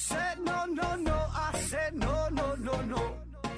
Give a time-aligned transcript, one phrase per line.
[0.00, 1.12] said no, no, no.
[1.12, 3.02] I said no, no, no, no.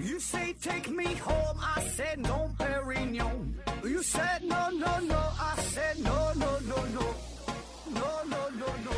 [0.00, 1.56] You say take me home.
[1.60, 3.54] I said no, Perignon.
[3.84, 5.20] You said no, no, no.
[5.38, 7.04] I said no, no, no, no.
[7.94, 8.92] No, no, no, no.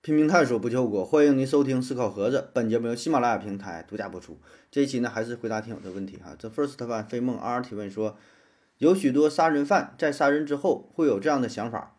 [0.00, 2.48] 拼命探索不求果，欢迎您收听思考盒子。
[2.54, 4.40] 本节目由喜马拉雅平台独家播出。
[4.70, 6.34] 这一期呢，还是回答听友的问题哈。
[6.38, 8.16] 这 first one 飞梦 R 提问说，
[8.78, 11.96] 有许多杀人犯在杀人之后会有这样的想法，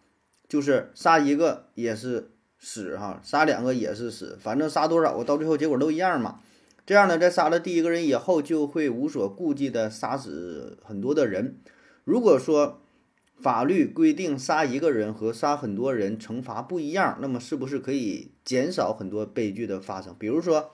[0.48, 6.40] 就是杀一个也是死哈，杀两个也是死，反正杀多少个到最后结果都一样嘛。
[6.86, 11.58] 这样呢，在杀了第一个人以后，就会无所顾忌的杀死很多的人。
[12.04, 12.80] 如果说
[13.42, 20.16] 法律规定杀一个人和杀很多人惩罚不一样，那么是不是可以减少很多悲剧的发生？
[20.18, 20.72] 比如说，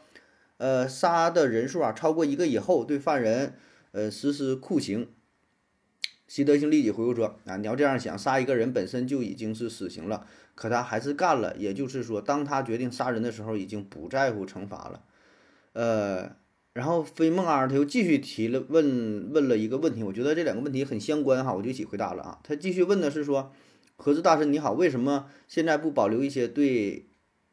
[0.58, 3.56] 呃，杀的人数啊超过一个以后，对犯人
[3.92, 5.08] 呃实施酷刑。
[6.34, 11.56] 习德性立即回复说：“啊，你要这样想，杀一个人本身就已经是死刑了，可他还是干了。
[11.58, 15.04] 也就是说，当他决定杀人的时候，已经不在乎惩罚了。
[15.74, 16.36] 呃，
[16.74, 22.40] 然后飞梦啊，他又继续提了问问了一个问题，我觉得这两个问题很相关哈，我就一起回答了啊。
[22.42, 23.54] 他继续问的是说，
[23.98, 27.06] 何子大神你好，为什么现在不保留一些对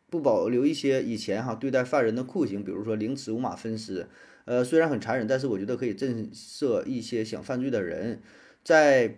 [0.08, 4.08] 不保留一些以前哈对待犯人的酷刑，比如说凌迟、五马分尸？
[4.46, 8.22] 呃，虽然很残忍，但是我觉得可以震慑一些想犯罪的人。”
[8.62, 9.16] 在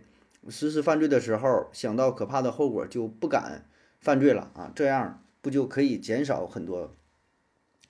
[0.48, 3.69] 实施犯罪的时候，想到可怕的后果就不敢
[4.01, 4.73] 犯罪了啊！
[4.75, 6.97] 这样不就可以减少很多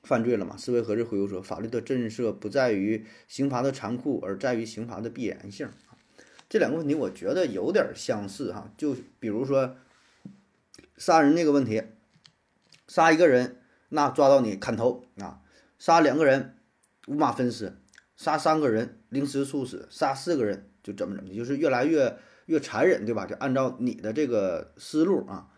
[0.02, 0.56] 犯罪了吗？
[0.56, 5.68] 思维盒子回复说：“法律的震慑不在于刑罚的残酷，而在于刑罚的必然性。”
[6.50, 8.70] 这两个问题我觉得有点相似哈。
[8.76, 9.76] 就比如说
[10.96, 11.82] 杀人那个问题，
[12.88, 15.40] 杀一个人那抓到你砍头啊，
[15.78, 16.56] 杀两个人
[17.06, 17.78] 五马分尸，
[18.16, 20.68] 杀三个人凌迟处死，杀四个人。
[20.82, 22.16] 就怎么怎么的，就是越来越
[22.46, 23.26] 越残忍，对吧？
[23.26, 25.48] 就按照你的这个思路啊，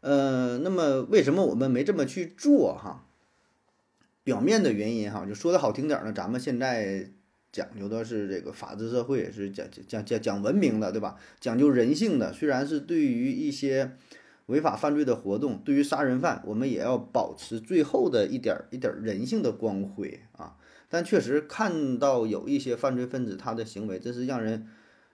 [0.00, 3.06] 呃，那么为什么我们没这么去做哈？
[4.22, 7.10] 表面的原因哈，就说的好听点儿呢，咱们现在
[7.50, 11.16] 讲究的是这个法治社会，是讲讲讲讲文明的，对吧？
[11.40, 13.96] 讲究人性的，虽然是对于一些
[14.46, 20.56] 违法犯罪的活动，对于杀人犯，我们也要保持最后的一点一点人性的光辉啊。
[20.90, 24.66] 但确实看到有一些犯罪分子，他的行为真是让人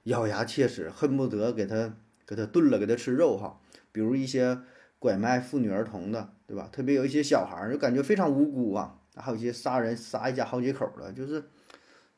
[0.04, 1.94] 咬牙切齿，恨不得给他
[2.26, 3.60] 给他炖了，给他吃肉哈。
[3.92, 4.58] 比如一些
[4.98, 6.68] 拐卖妇女儿童的，对吧？
[6.72, 8.98] 特别有一些小孩儿，就感觉非常无辜啊。
[9.14, 11.44] 还有一些杀人杀一家好几口的，就是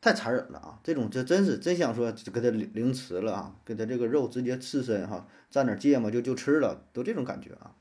[0.01, 0.81] 太残忍了啊！
[0.83, 7.75] 这种这真是真想说给他凌凌迟了啊，给他这个肉直接刺身哈，蘸点芥末就就吃了，都这种感觉啊。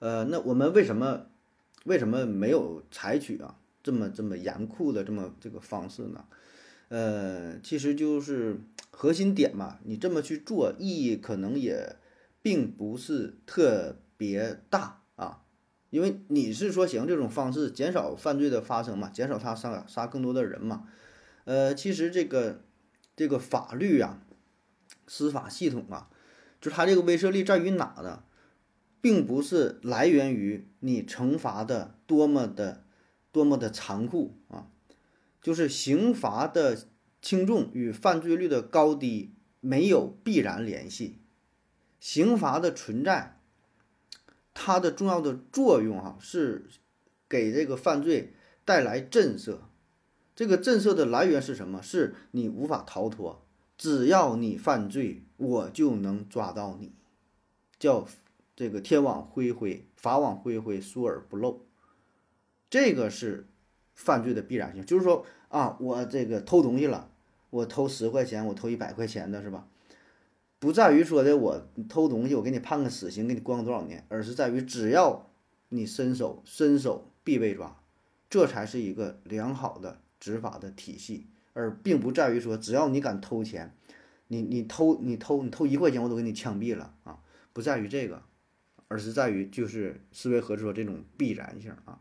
[0.00, 1.26] 呃，那我们为什么
[1.84, 3.56] 为什么没有采取啊？
[3.82, 6.24] 这么这么严酷的这么这个方式呢，
[6.88, 8.58] 呃，其实就是
[8.90, 9.78] 核心点嘛。
[9.84, 11.96] 你这么去做，意义可能也
[12.42, 15.42] 并不是特别大啊，
[15.88, 20.86] 因为你是说想用这种方式减少犯罪的发生嘛，减少他杀杀更多的人嘛。
[21.44, 22.60] 呃，其实这个
[23.16, 24.22] 这个法律啊，
[25.06, 26.10] 司法系统啊，
[26.60, 28.24] 就它这个威慑力在于哪呢？
[29.00, 32.84] 并不是来源于你惩罚的多么的。
[33.32, 34.68] 多么的残酷啊！
[35.42, 36.86] 就是刑罚的
[37.22, 41.18] 轻重与犯罪率的高低没有必然联系。
[41.98, 43.40] 刑罚的存在，
[44.52, 46.66] 它的重要的作用哈是
[47.28, 49.58] 给这个犯罪带来震慑。
[50.34, 51.82] 这个震慑的来源是什么？
[51.82, 53.46] 是你无法逃脱，
[53.76, 56.92] 只要你犯罪，我就能抓到你。
[57.78, 58.06] 叫
[58.56, 61.66] 这个天网恢恢，法网恢恢，疏而不漏。
[62.70, 63.46] 这个是
[63.94, 67.10] 犯罪的必然性，就是说啊，我这个偷东西了，
[67.50, 69.66] 我偷十块钱，我偷一百块钱的是吧？
[70.60, 75.30] 不在于说的我偷东西，我给你判个死刑，给你关多少年，而是在于只要
[75.70, 77.80] 你伸手，伸手必被抓，
[78.28, 83.74] 这才是一个良好的执法的体系，而并不在于说只要你敢偷钱，
[84.28, 87.18] 你你偷你偷你偷一块钱，我都给你枪毙了啊！
[87.52, 88.22] 不在于这个，
[88.86, 91.98] 而是在于就是思维和说这种必然性啊。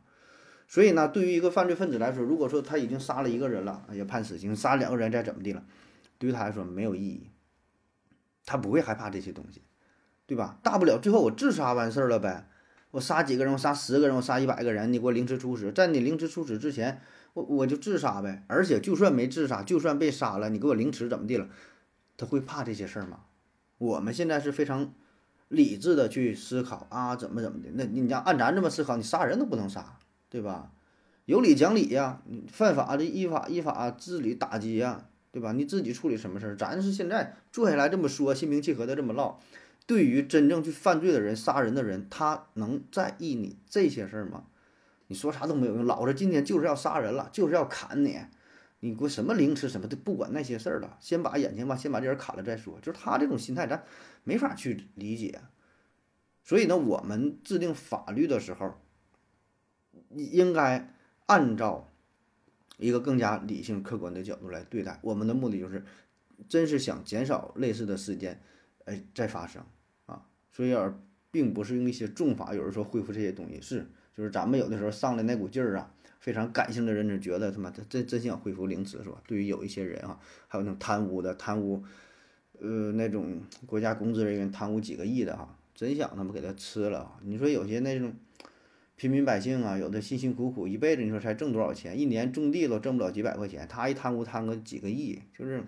[0.69, 5.65] 所以呢，对于一个犯罪分子来说，如果说他已经杀了一个人了，也判死刑；杀两个人再怎么地了，
[6.19, 7.31] 对于他来说没有意义，
[8.45, 9.63] 他不会害怕这些东西，
[10.27, 10.59] 对吧？
[10.61, 12.47] 大不了最后我自杀完事儿了呗。
[12.91, 17.01] 我杀几个人，我杀十个人，我杀一百个人，你给我凌迟处死，在你凌迟处死之前，
[17.33, 18.43] 我我就自杀呗。
[18.47, 21.49] 而且就算没自杀，就算被杀了，你给我凌迟怎么地了？
[22.15, 23.21] 他会怕这些事儿吗？
[23.79, 24.93] 我们现在是非常
[25.47, 27.69] 理智的去思考啊，怎么怎么的？
[27.73, 29.97] 那你要按咱这么思考，你杀人都不能杀。
[30.29, 30.71] 对吧？
[31.25, 35.51] 有理讲理呀，犯法的依法依法治理打击呀，对吧？
[35.51, 36.55] 你自己处理什么事儿？
[36.55, 39.39] 咱是现在坐下来这么说，心平气和的这么唠。
[39.85, 44.45] 对于真正去犯罪的人、杀人的人，他能在意你这些事儿吗？
[45.07, 48.19] 你说啥都没有用，老子今天就是要杀人了，就是要砍你，
[48.81, 52.79] 你给我什么凌迟什么的，不管那些事儿了，先把眼睛吧，先把这人砍了再说。
[52.81, 53.83] 就是他这种心态，咱
[54.23, 55.41] 没法去理解。
[56.43, 58.75] 所以呢，我们制定法律的时候，
[60.15, 60.93] 应该
[61.25, 61.91] 按照
[62.77, 64.99] 一个更加理性、客观的角度来对待。
[65.01, 65.83] 我们的目的就是，
[66.47, 68.41] 真是想减少类似的事件，
[68.85, 69.63] 哎，再发生
[70.05, 70.25] 啊。
[70.51, 70.99] 所以而
[71.31, 73.87] 并不是用一些重法，有人说恢复这些东西是。
[74.17, 79.21] 就是咱们有的时候上来那股劲儿啊，非常感性的人就觉得他妈他真真想恢复凌迟是吧？
[79.25, 80.19] 对于有一些人啊，
[80.49, 81.81] 还有那种贪污的贪污，
[82.59, 87.17] 呃，那种国家公职人员贪污几个亿的哈，真想他妈给他吃了。
[87.23, 88.13] 你说有些那种
[88.99, 91.97] 平民百姓啊，有的辛辛苦苦一辈子，你说才挣多少钱？
[91.97, 95.63] 一年种地都挣不了几百块钱，他一贪污贪个几个亿，就是，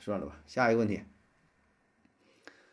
[0.00, 0.42] 算了吧。
[0.44, 1.02] 下一个问题，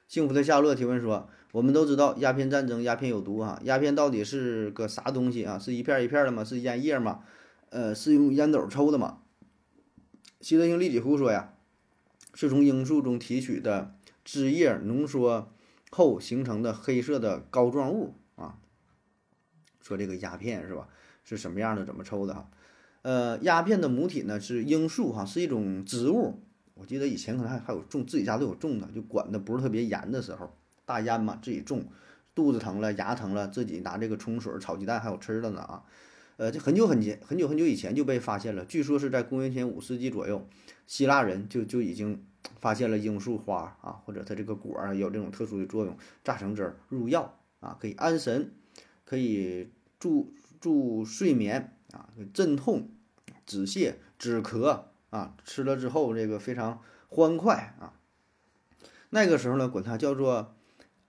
[0.07, 1.30] 幸福的夏洛提问说。
[1.54, 3.60] 我们都知道鸦片战争，鸦片有毒啊！
[3.63, 5.57] 鸦片到底是个啥东西啊？
[5.57, 6.44] 是一片一片的吗？
[6.44, 7.24] 是烟叶吗？
[7.69, 9.19] 呃，是用烟斗抽的吗？
[10.42, 11.54] 习德性立几胡说呀，
[12.33, 13.95] 是从罂粟中提取的
[14.25, 15.51] 汁液浓缩
[15.90, 18.13] 后形成的黑色的膏状物。
[19.88, 20.89] 说这个鸦片是吧？
[21.24, 21.86] 是什么样的？
[21.86, 22.50] 怎么抽的哈？
[23.04, 26.42] 呃，鸦片的母体呢是罂粟哈，是一种植物。
[26.74, 30.54] 我记得以前可能还还有种，自己家都有种的，就管的不是特别严的时候。
[30.86, 31.86] 大烟嘛，自己种，
[32.36, 35.84] 肚子疼了，牙疼了，自己拿这个冲水炒鸡蛋，还有吃的呢啊。
[36.38, 38.63] 呃，这很久很久，很久很久以前就被发现了。
[38.66, 40.48] 据说是在公元前五世纪左右，
[40.86, 42.24] 希腊人就就已经
[42.60, 48.51] 发现了罂粟花啊，或者它这个果儿有这种特殊的作用，榨成汁儿入药啊，可以安神，
[49.04, 52.89] 可以助助睡眠啊，镇痛、
[53.45, 57.94] 止泻、止咳啊，吃了之后这个非常欢快啊。
[59.09, 60.53] 那个时候呢，管它叫做。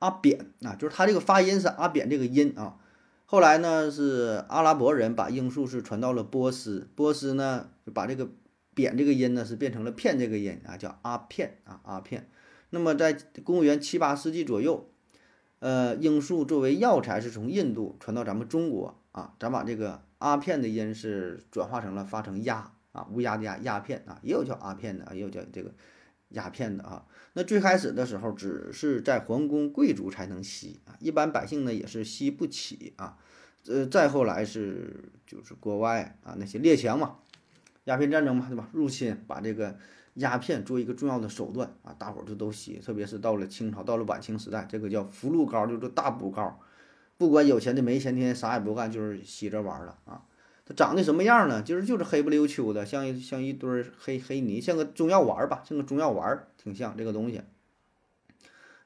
[0.00, 2.78] 阿扁啊，就是他这个发音是阿扁这个音啊。
[3.26, 8.28] 后来呢，是阿拉伯人把罂粟是传到了波斯，波斯呢就把这个
[8.74, 12.30] 扁这个音呢是变成了片这个音啊，叫阿片啊阿片。
[12.70, 14.88] 那么在公元七八世纪左右，
[15.60, 25.72] 呃，罂粟作为药材是从印度传到咱们中国啊，咱把这个阿片的音是转化成了发成鸦啊乌鸦的鸦鸦片啊，也有叫阿片的啊，也有叫这个。
[26.32, 33.16] 鸦片的啊，那最开始的时候只是在皇宫贵族才能吸啊，一般百姓呢也是吸不起啊。
[33.66, 37.16] 呃，再后来是就是国外啊那些列强嘛，
[37.84, 38.68] 鸦片战争嘛，对吧？
[38.74, 39.78] 入侵把这个
[40.18, 46.60] 鸦片做一个重要的手段啊，大伙儿就都吸，特别是到了清朝，到了晚清时代，这个叫福禄膏，就是大补膏，
[47.16, 50.22] 不管有钱的没钱，天天啥也不干，就是吸着玩了啊。
[50.66, 51.62] 它长得什么样呢？
[51.62, 57.40] 就是就是黑不溜秋的，像一像一堆黑黑泥，像个中药丸儿吧，像个中药丸儿，挺像这个东西。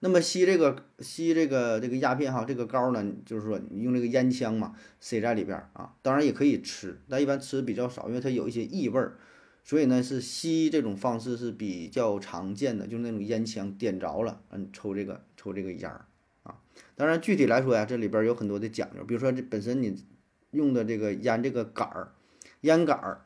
[0.04, 9.16] 那么吸这个吸这个这个鸦片哈，这个膏呢，就是说你用这个烟枪嘛，塞在里边儿啊，当然也可以吃，但一般吃的比较少，因为它有一些异味儿，
[9.62, 16.06] 所以呢是吸这种方式是比较常见的，就是那种烟枪点着了，嗯，抽这个抽这个烟儿
[16.42, 16.60] 啊。
[16.94, 20.04] 当然具体来说呀，这里边有很多的讲究，比如说这本身你。
[20.52, 22.12] 用的这个烟这个杆儿，
[22.60, 23.24] 烟杆儿，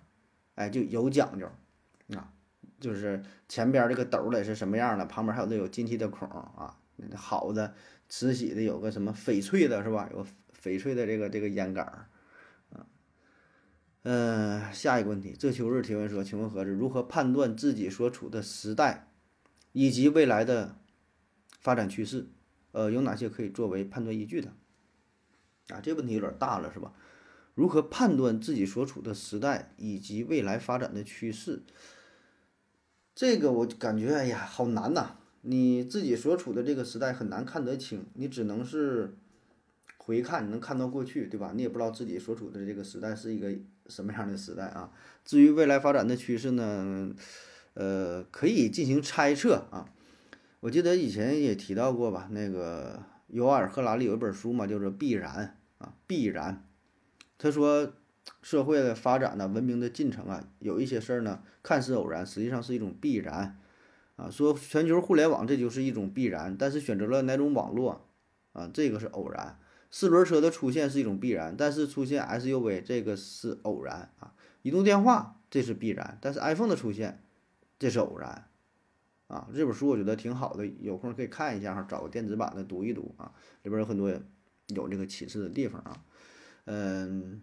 [0.54, 1.48] 哎，就有讲究
[2.16, 2.32] 啊，
[2.78, 6.78] 就是前边这个斗得是什么样的，旁边还有那有进气的孔啊，
[7.16, 7.74] 好的
[8.08, 10.08] 慈禧的有个什么翡翠的是吧？
[10.12, 10.24] 有
[10.62, 12.06] 翡翠的这个这个烟杆儿，
[14.08, 19.08] 嗯，下一个问题，这秋日提问说，请问盒子如何判断自己所处的时代
[19.72, 20.76] 以及未来的
[21.58, 22.28] 发展趋势？
[22.70, 24.52] 呃，有哪些可以作为判断依据的？
[25.70, 26.92] 啊，这问题有点大了，是吧？
[27.56, 31.64] 如何判断自己所处的时代以及未来发展的趋势？
[33.12, 35.16] 这个我感觉，哎呀，好难呐！
[35.40, 39.16] 你自己所处的这个时代很难看得清，你只能是
[39.96, 41.50] 回看，你能看到过去，对吧？
[41.56, 43.52] 你也不知道自己所处的这个时代是一个
[43.88, 44.90] 什么样的时代啊。
[45.24, 47.14] 至于未来发展的趋势呢，
[47.74, 49.88] 呃，可以进行猜测啊。
[50.60, 56.64] 我记得以前也提到过吧，那个尤尔·赫拉利有一本书嘛，叫做《必然》啊，必然。
[57.38, 57.92] 他说，
[58.42, 63.58] 社会的发展呢，文明的进程啊，有一些事儿呢，看似偶然，实际上是一种必然，
[64.16, 68.08] 啊，说全球互联网这就是一种必然，但是选择了哪种网络，
[68.52, 69.58] 啊，这个是偶然。
[69.98, 74.34] 四轮车的出现是一种必然，但是出现 SUV 这个是偶然啊。
[74.60, 77.24] 移动电话这是必然，但是 iPhone 的出现
[77.78, 78.46] 这是偶然，
[79.26, 84.10] 啊，这本书我觉得挺好的，有空可以看一下哈，找个电子版的读一读啊，里边有很多
[84.66, 86.04] 有这个启示的地方啊。
[86.66, 87.40] 嗯，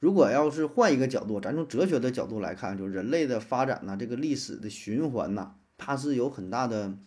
[0.00, 6.98] 如果要是换一个角度，咱从哲学的角度来看，就人类的发展呢，这个历史的循环呐，它是有很大的，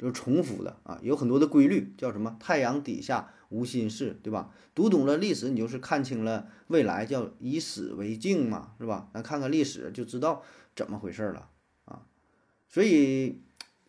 [0.00, 2.34] 就是重复的啊，有很多的规律，叫什么？
[2.40, 4.50] 太阳底下无心事，对吧？
[4.74, 9.10] 读懂了历史，你就是看清了未来，叫以史为镜嘛，是吧？
[9.12, 10.42] 咱看看历史就知道
[10.74, 11.50] 怎么回事了
[11.84, 12.00] 啊。
[12.66, 13.42] 所以，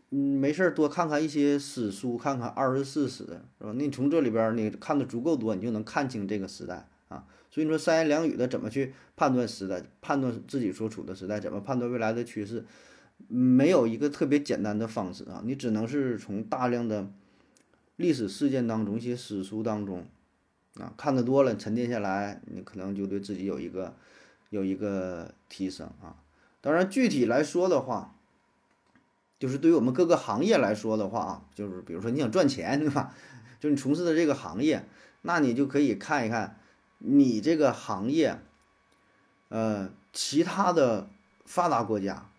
[0.10, 3.24] 嗯，没事儿多看看一些史书，看看二十四史，
[3.60, 3.72] 是吧？
[3.74, 7.26] 那你从这里边你看的足够多，你就能看清这个时代啊。
[7.50, 12.66] 所以说三言两语的怎么去判断时代，判断自己所处的时代，怎么判断未来的趋势，
[13.28, 17.12] 没有一个特别简单的方式啊，你只能是从大量的
[17.96, 20.06] 历史事件当中、一些史书当中
[20.76, 23.96] 啊看得多了，沉淀下来，你可能就对自己有一个
[24.50, 26.16] 有一个提升啊。
[26.62, 28.16] 当然，具体来说的话，
[29.40, 33.16] 就是对于我们各个行业来说的话啊，就是比如说你想赚钱对吧？
[33.60, 34.86] 就你从事的这个行业，
[35.22, 36.58] 那你就可以看一看。
[37.04, 38.40] 你这个行业，
[39.50, 41.10] 呃，其他的
[41.46, 42.30] 发达国家，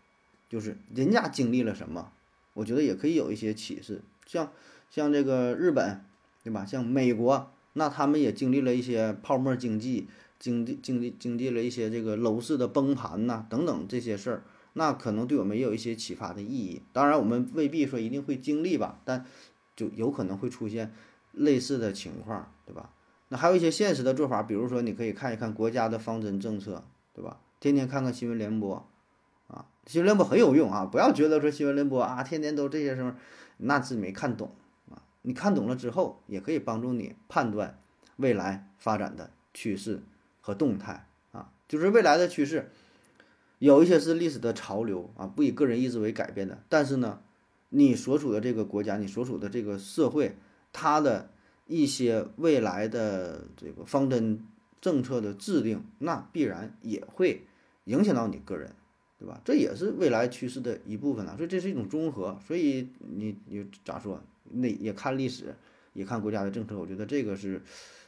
[0.53, 2.13] 就是人家经历了什么，
[2.53, 4.03] 我觉得也可以有一些启示。
[4.27, 4.53] 像
[4.91, 6.05] 像这个日本，
[6.45, 6.67] 对吧？
[6.67, 14.43] 像美国，那他们也经历了一些泡沫经济，经济经济经历了一些这个楼市的崩盘呐，等等这些事儿，
[14.75, 16.83] 那可能对我们也有一些启发的意义。
[16.93, 19.25] 当然，我们未必说一定会经历吧，但
[19.75, 20.93] 就有可能会出现
[21.33, 22.91] 类似的情况，对吧？
[23.31, 27.41] 那还有一些现实的做法，比如说你可以看一看国家的方针政策，对吧？
[27.59, 28.87] 天天看看新闻联播，
[29.87, 30.85] 新闻联播很有用啊！
[30.85, 33.17] 不要觉得说新闻联播啊，天天都这些什么，
[33.59, 34.53] 那是没看懂
[34.91, 35.03] 啊。
[35.23, 37.79] 你看懂了之后，也可以帮助你判断
[38.17, 40.03] 未来发展的趋势
[40.41, 41.51] 和动态啊。
[41.69, 42.71] 就是未来的趋势，
[43.59, 46.63] 有一些是历史的潮流啊，不以个人意志为改变的。
[46.69, 47.21] 但是呢，
[47.71, 50.37] 你所处的这个国家，你所处的这个社会，
[50.73, 51.31] 它的。
[51.69, 54.45] 一些未来的这个方针
[54.81, 57.47] 政策的制定，那必然也会
[57.85, 58.75] 影响到你个人，
[59.23, 59.41] 对吧？
[59.45, 61.37] 这也是未来趋势的一部分啊。
[61.37, 62.37] 所以这是一种综合。
[62.45, 64.21] 所以你你咋说？
[64.51, 65.55] 那也看历史，
[65.93, 66.77] 也看国家的政策。
[66.77, 67.63] 我觉得这个是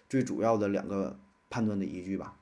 [0.08, 1.16] 最主要的两个
[1.48, 2.36] 判断的依据吧。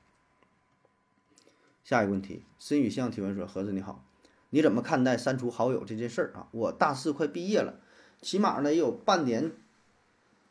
[1.83, 4.03] 下一个问题，申宇向提问说：“盒子你好，
[4.49, 6.47] 你怎么看待删除好友这件事儿啊？
[6.51, 7.79] 我大四快毕业了，
[8.21, 9.51] 起码呢也有半年。”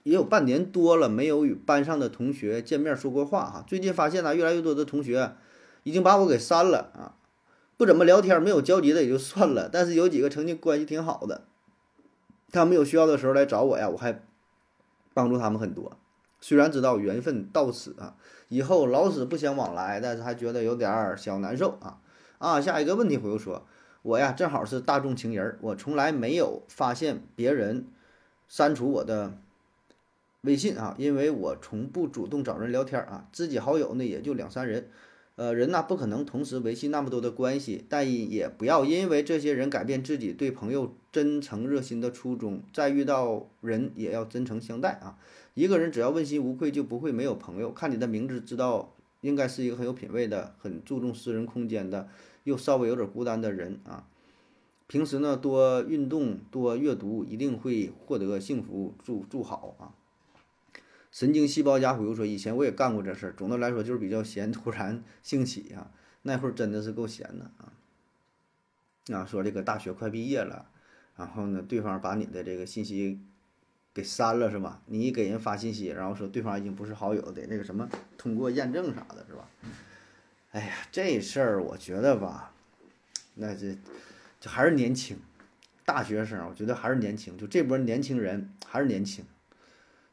[0.05, 3.65] 也有半年多了，没有与班上的同学见面说过话哈。
[3.69, 5.37] 最近发现呢，越来越多的同学
[5.85, 7.15] 已经把我给删了啊，
[7.77, 9.69] 不怎么聊天，没有交集的也就算了。
[9.73, 11.43] 但是有几个曾经关系挺好的，
[12.51, 14.23] 他们有需要的时候来找我呀，我还
[15.15, 15.97] 帮助他们很多。
[16.41, 18.17] 虽然知道缘分到此啊，
[18.49, 22.01] 以后老死不相往来，但是还觉得有点小难受啊
[22.39, 22.61] 啊。
[22.61, 23.67] 下一个问题回复说，
[24.03, 27.87] 我呀正好是大众情人，我从来没有发现别人
[28.49, 29.35] 删除我的。
[30.45, 34.91] 微信啊，因为我从不主动找人聊天啊，知己好友呢也就两三人，
[35.37, 45.19] 呃，人呐不可能同时维系那么多的关系，但也不要因为这些人改变自己对朋友真诚热心的初衷，再遇到人也要真诚相待啊。
[45.55, 47.73] 一个人只要问心无愧，就不会没有朋友。
[47.73, 52.09] 看你的名字知道，应该是一个很有品位的、很注重私人空间的，
[52.45, 54.07] 又稍微有点孤单的人啊。
[54.87, 58.95] 平时呢多运动、多阅读，一定会获得幸福。
[59.03, 59.97] 祝祝好啊！
[61.13, 65.91] 神经细胞家回复说：“以前我也干过这事儿，总的来说就是比较闲，突然兴起啊，
[66.23, 67.73] 那会儿真的是够闲的啊。
[69.13, 70.71] 啊，说这个大学快毕业了，
[71.17, 73.21] 然后呢，对方把你的这个信息
[73.93, 74.81] 给删了是吧？
[74.87, 79.51] 你给人发信息，然后说对方已经不是好友，得那个什么通过验证啥的，是吧？
[80.53, 82.55] 哎呀，这事儿我觉得吧，
[83.35, 83.77] 那这
[84.41, 85.19] 就还是年轻，
[85.85, 89.23] 大学生，我觉得还是年轻，就这波年轻人还是年轻。”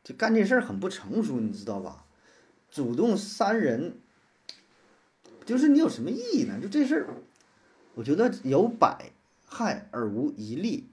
[0.03, 2.05] 就干这事儿很不成熟，你知道吧？
[2.71, 3.97] 主动删人，
[5.45, 6.59] 就是你有什么意义呢？
[6.61, 7.07] 就这事儿，
[7.95, 9.11] 我觉得有百
[9.45, 10.87] 害而无一利。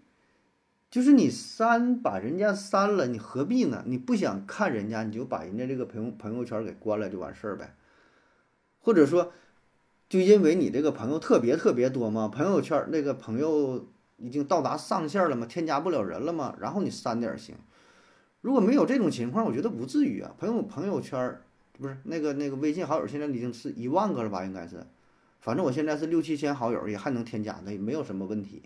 [0.88, 3.84] 就是你删把人家删了，你何必呢？
[3.86, 7.74] 你不想看人家，你就把人家这个朋朋友圈给关了就完事儿呗。
[8.80, 9.32] 或者说，
[10.08, 13.86] 就因为你这个朋友特别特别多嘛，朋友圈那个朋友
[14.16, 17.56] 已经到达上限了嘛，添加不了人了嘛，然后你删点儿行。
[18.46, 20.32] 如果没有这种情况，我觉得不至于啊。
[20.38, 21.36] 朋友朋友圈
[21.72, 24.44] 不是那个那个微信好友，现在已经是一万个了吧？
[24.44, 24.86] 应该是，
[25.40, 28.62] 反正我现在是六七千好友，也还能添加的，也没有什么问题。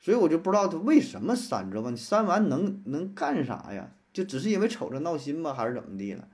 [0.00, 1.90] 所以我就不知道他为什么删，知道吧？
[1.90, 3.90] 你删完能能干啥呀？
[4.14, 5.52] 就只是因为瞅着闹心吗？
[5.52, 6.26] 还是怎么地了？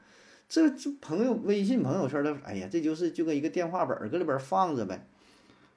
[0.48, 5.04] 这这朋友微信朋友圈的，哎呀，这就是就跟一个电话本搁里边放着呗。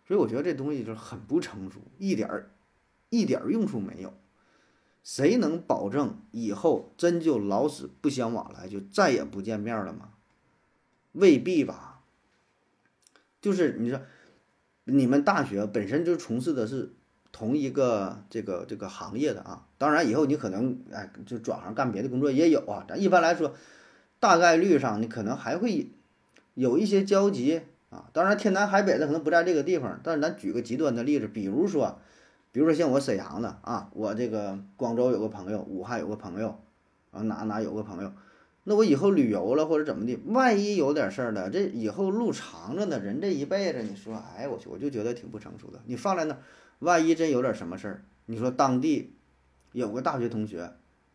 [0.07, 2.51] 所以我觉得这东西就是很不成熟，一点儿
[3.09, 4.13] 一点儿用处没有。
[5.03, 10.10] 谁能保证以后真就老死不相往来，就再也不见面了吗？
[11.13, 12.01] 未必吧。
[13.41, 14.00] 就是你说，
[14.84, 16.93] 你们大学本身就从事的是
[17.31, 22.86] 同一个这个这个行业的啊，当然以后你可能哎就转行干别的工作也有啊。
[22.88, 23.55] 咱一般来说，
[24.20, 25.89] 大概率上你可能还会
[26.53, 28.10] 有一些交集啊。
[28.13, 32.00] 当然天南海北的可能不在这个地方，但是咱举个极端的例子，比如说，
[32.51, 36.60] 比如说像我沈阳的啊，我这个广州有个朋友，武汉有个朋友，
[37.12, 38.12] 啊哪哪有个朋友。
[38.63, 45.81] 那我以后旅游了或者怎么的，万一有点事儿了，这以后路长着呢，人这一辈子，你说，哎，我去，我就觉得挺不成熟的。
[45.86, 46.38] 你放在那，
[46.79, 49.15] 万一真有点什么事儿，你说当地
[49.72, 50.74] 有个大学同学，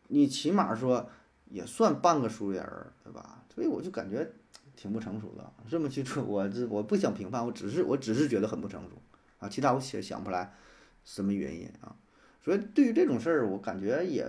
[0.09, 1.09] 你起码说
[1.45, 3.45] 也算半个熟人儿，对吧？
[3.55, 4.29] 所以我就感觉
[4.75, 5.53] 挺不成熟的。
[5.69, 8.97] 这么去说，我这我不想评判，我只是我只是觉得很不成熟
[9.39, 10.53] 啊，其他我想想不来
[11.07, 11.97] 什么原因啊。
[12.45, 14.27] 所以对于这种事儿，我感觉也。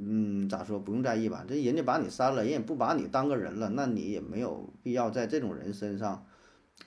[0.00, 1.44] 嗯，咋说不用在意吧？
[1.48, 6.24] 这人家把你删了，人也不把你当个人了，那你也没有必要在这种人身上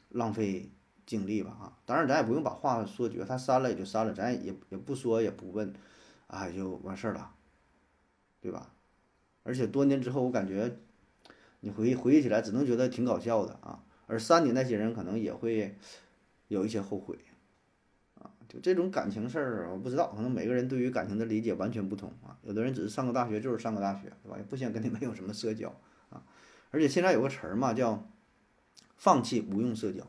[0.10, 0.72] 浪费
[1.06, 1.50] 精力吧？
[1.60, 5.74] 啊，当然咱也不用把话说绝，他删了也就删了，咱也也不说也不问，
[6.28, 7.32] 啊，就完事儿了，
[8.40, 8.72] 对吧？
[9.44, 10.78] 而且多年之后，我感觉
[11.60, 13.84] 你回忆回忆起来，只能觉得挺搞笑的啊。
[14.08, 15.76] 而删你那些人，可能也会
[16.48, 17.18] 有一些后悔。
[18.52, 22.36] 就这种感情事儿，我不知道，可能每个人对于感情的理解完全不同啊。
[22.44, 24.38] 有的人只是上个大学就是上个大学，对吧？
[24.38, 25.74] 也不想跟你们有什么社交
[26.10, 26.22] 啊。
[26.70, 28.06] 而且现在有个词儿嘛，叫
[28.98, 30.06] 放弃无用社交，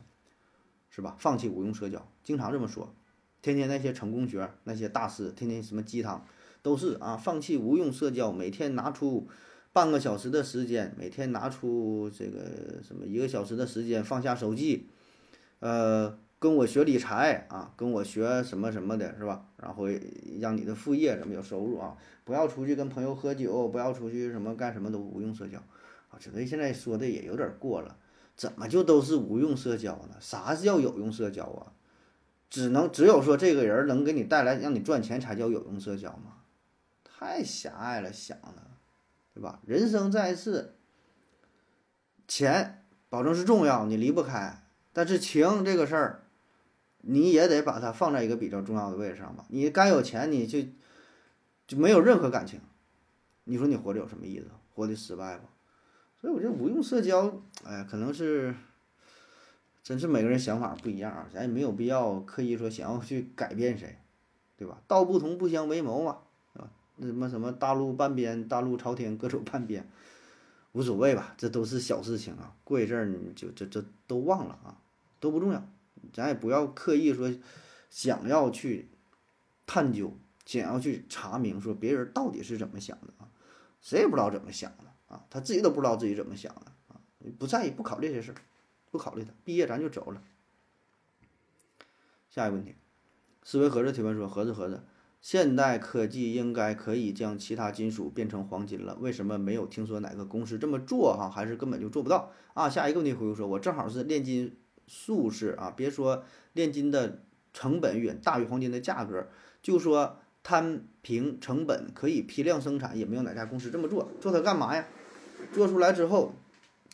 [0.89, 1.15] 是吧？
[1.17, 2.93] 放弃无用社交，经常这么说。
[3.41, 6.25] 天天那些成功学那些大师，天天什么鸡汤，
[6.61, 9.29] 都是啊，放弃无用社交，每天拿出
[9.71, 14.89] 半个小时的时间，每天拿出这个什么一个小时的时间放下手机，
[15.59, 16.19] 呃。
[16.43, 19.45] 跟我学理财啊，跟我学什么什么的，是吧？
[19.55, 19.87] 然后
[20.41, 21.95] 让你的副业怎么有收入啊？
[22.25, 25.57] 不要出去跟朋友喝酒，不要出去什么干什么都无用社交
[26.09, 26.19] 啊。
[26.19, 27.95] 觉得现在说的也有点过了，
[28.35, 30.17] 怎么就都是无用社交呢？
[30.19, 31.71] 啥叫有用社交啊？
[32.49, 36.39] 只能只有说这个人能给你带来让你赚钱才叫有用社交吗？
[37.05, 38.67] 太狭隘了，想的，
[39.33, 39.61] 对吧？
[39.65, 40.73] 人生在世，
[42.27, 46.19] 钱保证是重要，你离不开，但是情这个事儿。
[47.05, 49.45] 你也得把它放在一个比较重要的位置上吧。
[49.49, 50.59] 你该有钱，你就
[51.67, 52.61] 就没有任何感情。
[53.43, 54.47] 你说你活着有什么意思？
[54.73, 55.43] 活的失败吧。
[56.21, 58.55] 所以我觉得无用社交，哎，可能是
[59.83, 61.27] 真是每个人想法不一样啊。
[61.33, 63.97] 咱也没有必要刻意说想要去改变谁，
[64.55, 64.81] 对吧？
[64.87, 66.19] 道不同不相为谋嘛，
[66.53, 69.85] 啊，那什么什么大路半边，大路朝天各走半边，
[70.71, 72.55] 无所谓吧，这都是小事情啊。
[72.63, 74.77] 过一阵儿你就这这都忘了啊，
[75.19, 75.67] 都不重要。
[76.11, 77.31] 咱也不要刻意说
[77.89, 78.89] 想要去
[79.65, 83.29] 探究，想要去查明说别人到底是怎么想的啊，
[83.79, 86.99] 谁也不知道怎么想的啊，他自己都不知道自己怎么想的啊，
[87.39, 88.37] 不在意不考虑这些事儿，
[88.91, 90.21] 不考虑他，毕业咱就走了。
[92.29, 92.75] 下一个问题，
[93.43, 94.83] 思维盒子提问说：盒子盒子，
[95.21, 101.29] 现代科技应该可以将其他金属变成黄金了，为什么没有听说哪个公司这么做哈？
[101.29, 102.67] 还是根本就做不到啊？
[102.67, 104.57] 下一个问题回复说：我正好是炼金。
[104.87, 107.19] 术士啊，别说炼金的
[107.53, 109.27] 成本远大于黄金的价格，
[109.61, 114.09] 就说摊平成本可以批量生产，也没有哪家公司这么做。
[114.19, 114.85] 做它干嘛呀？
[115.51, 116.33] 做出来之后，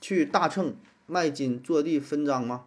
[0.01, 0.75] 去大秤
[1.07, 2.65] 卖金坐地分赃吗？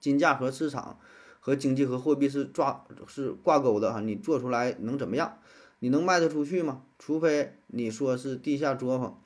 [0.00, 0.98] 金价和市场
[1.40, 4.00] 和经济和货币是抓是挂钩的哈。
[4.00, 5.38] 你做出来能怎么样？
[5.78, 6.82] 你能卖得出去吗？
[6.98, 9.20] 除非你说是地下作坊，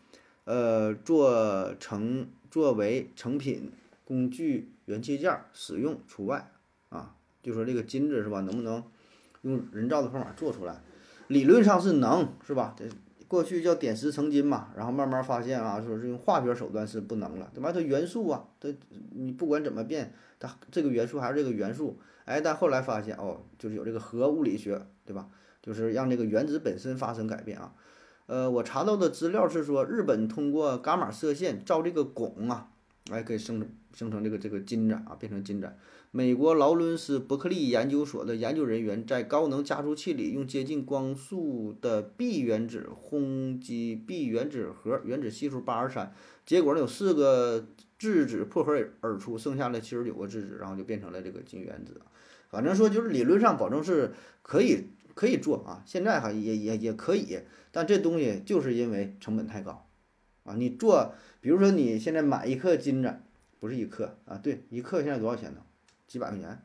[0.45, 3.73] 呃，做成作为成品
[4.05, 4.71] 工具。
[4.87, 6.51] 元器件使用除外
[6.89, 8.41] 啊，就说这个金子是吧？
[8.41, 8.83] 能不能
[9.43, 10.81] 用人造的方法做出来？
[11.29, 12.75] 理论上是能，是吧？
[12.77, 12.85] 这
[13.29, 17.73] 过去叫点石成金嘛，然后慢慢发现啊，说是用化学手段是不能了，对吧？
[17.73, 18.73] 它元素啊，它
[19.11, 25.29] 你不管怎么变，它这个元素还是这个元素，哎，但后来发现哦，就是有这个核物理学，对吧？
[25.61, 27.75] 就是让这个原子本身发生改变啊。
[28.27, 32.71] 呃，我查到的资料是说，日本通过伽马射线照这个汞啊。
[33.11, 35.73] 哎，可以生成生成这个这个金子啊，变成金子。
[36.11, 46.13] 美国劳伦斯伯克利研究所的研究人员在高能加速器里用接近光速的 B 原子轰击 B 原子核，原子系数八十三，
[46.45, 52.01] 结果呢有四个质子破核而出，剩下的七十九个质子，然后就变成了这个金原子。
[52.49, 57.39] 反正说就是理论上保证是可以可以做啊，现在哈也也也可以，
[57.71, 59.87] 但这东西就是因为成本太高
[60.43, 61.15] 啊，你做。
[61.47, 63.21] 比如说你现在买一克金子，
[63.61, 65.61] 不是一克啊，对，一克现在多少钱呢？
[66.09, 66.61] 几百块钱，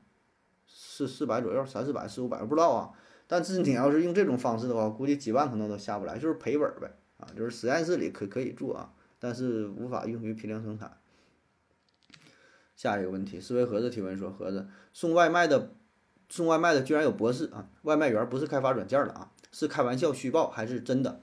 [0.67, 2.89] 四四百左右，三四百、四五百，不知道啊。
[3.27, 7.27] 但是你要是用这种方式的话，估计几万可能都下不来，就是赔本呗啊。
[7.37, 10.97] 就是实验室里可可以做啊，但是无法用于批量生产
[12.75, 15.75] 下一个问题，思维盒子提问说：盒子送外卖的，
[16.27, 17.69] 送外卖的居然有博士啊！
[17.83, 21.21] 外卖员不是开发软件了啊，是开玩笑虚报还是真的？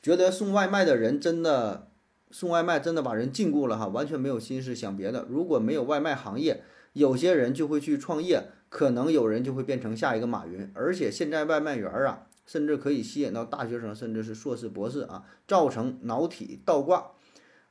[0.00, 1.87] 觉得送外卖的人真的
[2.30, 5.26] 送外卖真的把人禁锢了哈，完全没有心思想别的。
[5.28, 6.62] 如果没有外卖行业，
[6.92, 10.70] 有些人就会去创业，可能有人就会变成下一个马云。
[10.74, 17.12] 而且现在外卖员啊，甚至可以吸引到大学生，甚至是硕士、博士啊，造成脑体倒挂。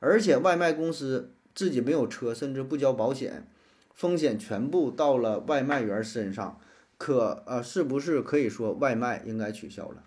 [0.00, 1.34] 而且外卖公司。
[1.54, 3.48] 自己没有车，甚至不交保险，
[3.92, 6.60] 风险全部到了外卖员身上，
[6.96, 10.04] 可呃，是不是可以说外卖应该取消了？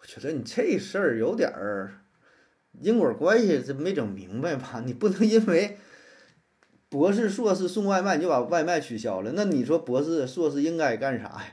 [0.00, 2.03] 我觉得你这事儿有点儿
[2.80, 4.82] 因果关系，这没整明白吧？
[4.84, 5.78] 你不能因为
[6.88, 9.32] 博士、硕士送外卖，你就把外卖取消了？
[9.34, 11.44] 那你说博士、硕士应该干啥呀？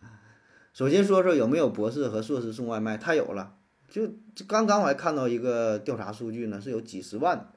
[0.72, 2.96] 首先说说有没有博士和硕士送外卖？
[2.96, 3.56] 他有了，
[3.88, 4.02] 就
[4.46, 7.50] 刚刚我还看到一个调查数据呢，是有几十万。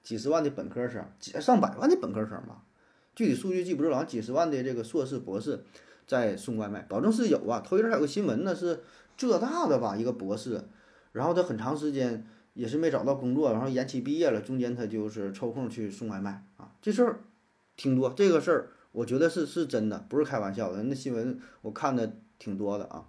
[0.00, 2.62] 几十万的本科生，几上百万的本科生吧，
[3.14, 4.06] 具体数据记不住了。
[4.06, 5.62] 几十万的这个硕士、博士
[6.06, 7.60] 在送外卖，保证是有啊。
[7.60, 8.80] 头一阵还有个新闻呢，是
[9.18, 10.62] 浙大的吧，一个博士，
[11.12, 12.26] 然后他很长时间
[12.58, 16.72] 也是没找到工作，然后延期毕业了，中间他就是抽空去送外卖啊。
[16.82, 17.20] 这事儿
[17.76, 20.82] 挺多，这个事儿我觉得是是真的，不是开玩笑的。
[20.82, 23.06] 那新闻我看的挺多的啊。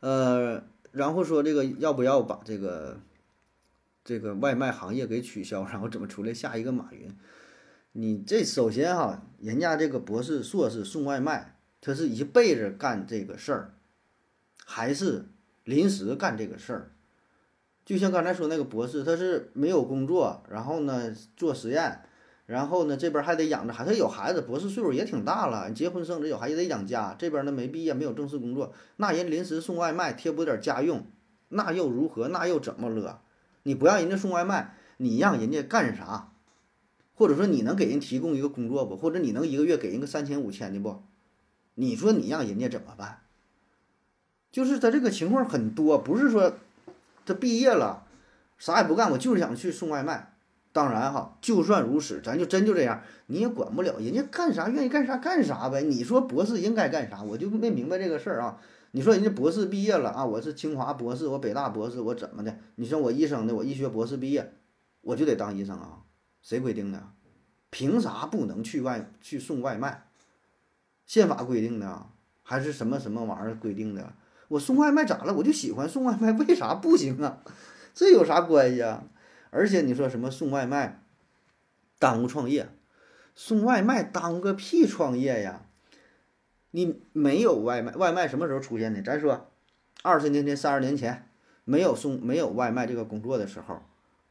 [0.00, 2.98] 呃，然后说这个要不要把这个。
[4.02, 7.14] 这个外卖行业给取消，然后怎么出来下一个马云？
[7.92, 13.74] 你这首先哈，人家这个博士、硕士送外卖，他是一辈子干这个事儿，
[14.64, 15.26] 还是
[15.64, 16.90] 临时干这个事儿？
[17.90, 22.02] 就像刚才说那个博士，他是没有工作，然后呢做实验，
[22.46, 31.04] 然后呢这边还得养着孩子，他有孩子，博士岁数也挺大了，结婚生子有孩子得养家，这边呢没毕业，没有正式工作，那人临时送外卖贴补点家用，
[31.48, 32.28] 那又如何？
[32.28, 33.22] 那又怎么了？
[33.64, 36.30] 你不让人家送外卖，你让人家干啥？
[37.16, 38.96] 或者说你能给人提供一个工作不？
[38.96, 41.02] 或者你能一个月给人个三千五千的不？
[41.74, 43.22] 你说你让人家怎么办？
[44.52, 46.54] 就是他这个情况很多，不是说
[47.30, 48.06] 他毕业了
[48.58, 50.34] 啥也不干，我就是想去送外卖。
[50.72, 55.82] 当然哈，就算如此，咱就真就这样，你也管不了人家干啥，愿意干啥干啥呗。
[55.82, 57.22] 你说博士应该干啥？
[57.22, 58.60] 我就没明白这个事儿啊。
[58.92, 62.56] 你说人家博士毕业了啊，我是清华博士，我北大博士，我怎么的？
[62.76, 64.52] 你说我医生的，我医学博士毕业，
[65.00, 66.02] 我就得当医生啊？
[66.42, 67.02] 谁规定的？
[67.70, 70.06] 凭啥不能去外去送外卖？
[71.06, 72.06] 宪法规定的，
[72.42, 74.12] 还是什么什么玩意儿规定的？
[74.50, 75.32] 我送外卖咋了？
[75.34, 77.38] 我就喜欢送外卖，为啥不行啊？
[77.94, 79.04] 这有啥关系啊？
[79.50, 81.02] 而且你说什么送外卖
[82.00, 82.68] 耽误创业？
[83.36, 85.62] 送外卖耽误个屁创业呀？
[86.72, 89.00] 你没有外卖，外卖什么时候出现的？
[89.02, 89.50] 咱说，
[90.02, 91.28] 二十年前、三十年前，
[91.64, 93.82] 没有送、没有外卖这个工作的时候，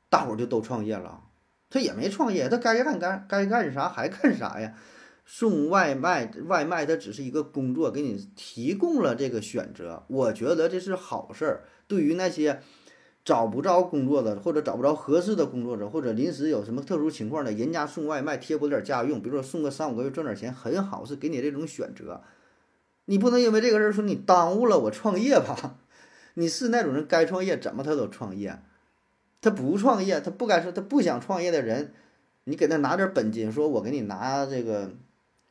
[0.10, 1.23] 大伙儿就都创业了。
[1.69, 4.73] 他也没创业，他该干干该干啥还干啥呀？
[5.31, 10.03] 送外卖，外卖它只是一个工作，给你提供了这个选择。
[10.07, 11.65] 我觉得这是好事儿。
[11.87, 12.59] 对于那些
[13.23, 22.21] 找不着工作的，或者找不着合适的工作者，或者临时有什么特殊情况的，人家送外卖贴补点家用，比如说送个三五个月赚点钱，很好，是给你这种选择。
[23.05, 25.77] 你不能因为这个事儿说你耽误了我创业吧？
[26.33, 28.59] 你是那种人该创业怎么他都创业，
[29.41, 31.93] 他不创业，他不该说他不想创业的人，
[32.45, 34.89] 你给他拿点本金，说我给你拿这个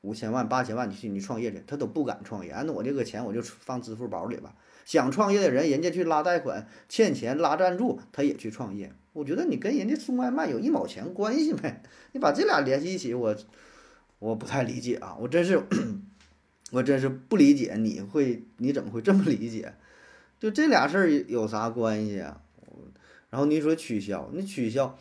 [0.03, 2.55] 五千万八千万，你去你创业去，他都不敢创业。
[2.65, 4.55] 那我这个钱我就放支付宝里吧。
[4.85, 8.93] 想创业的人，人家去拉贷款、欠钱、拉赞助，他也去创业。
[9.13, 11.83] 我觉得你跟人家送外卖有一毛钱关系没？
[12.13, 13.37] 你把这俩联系一起，我
[14.19, 15.17] 我不太理解啊！
[15.21, 15.61] 我真是，
[16.71, 19.75] 我真是不理解，你会你怎么会这么理解？
[20.39, 22.41] 就这俩事儿有啥关系啊？
[23.31, 24.97] 然后你说取消，你取消。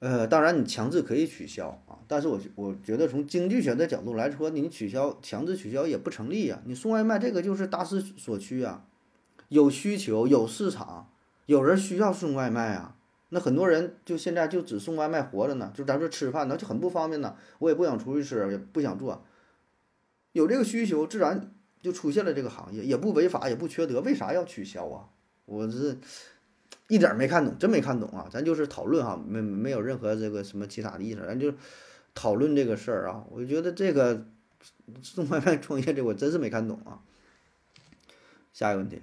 [0.00, 6.62] 呃，当然你强制可以取消啊，但是我我觉得从经济学的角度来说，你取消强制取消也不成立呀。
[6.66, 8.84] 你送外卖这个就是大势所趋啊，
[9.48, 11.10] 有需求有市场，
[11.46, 12.94] 有人需要送外卖啊。
[13.30, 17.34] 那很多人就现在就只送外卖活着呢，就咱说吃饭那就很不方便呢。
[17.58, 19.24] 我也不想出去吃，也不想做，
[20.30, 25.08] 有这个需求自然就出现了这个行业，也不违法也不缺德，为啥要取消啊？
[25.44, 25.98] 我是。
[26.88, 28.26] 一点没看懂，真没看懂啊！
[28.30, 31.52] 咱就是讨论哈，没没有任何这个什么其他的意思，咱就
[32.14, 33.24] 讨论这个事儿啊。
[33.30, 34.26] 我觉得这个
[35.02, 37.00] 送外卖创业这我真是没看懂啊。
[38.54, 39.02] 下一个问题，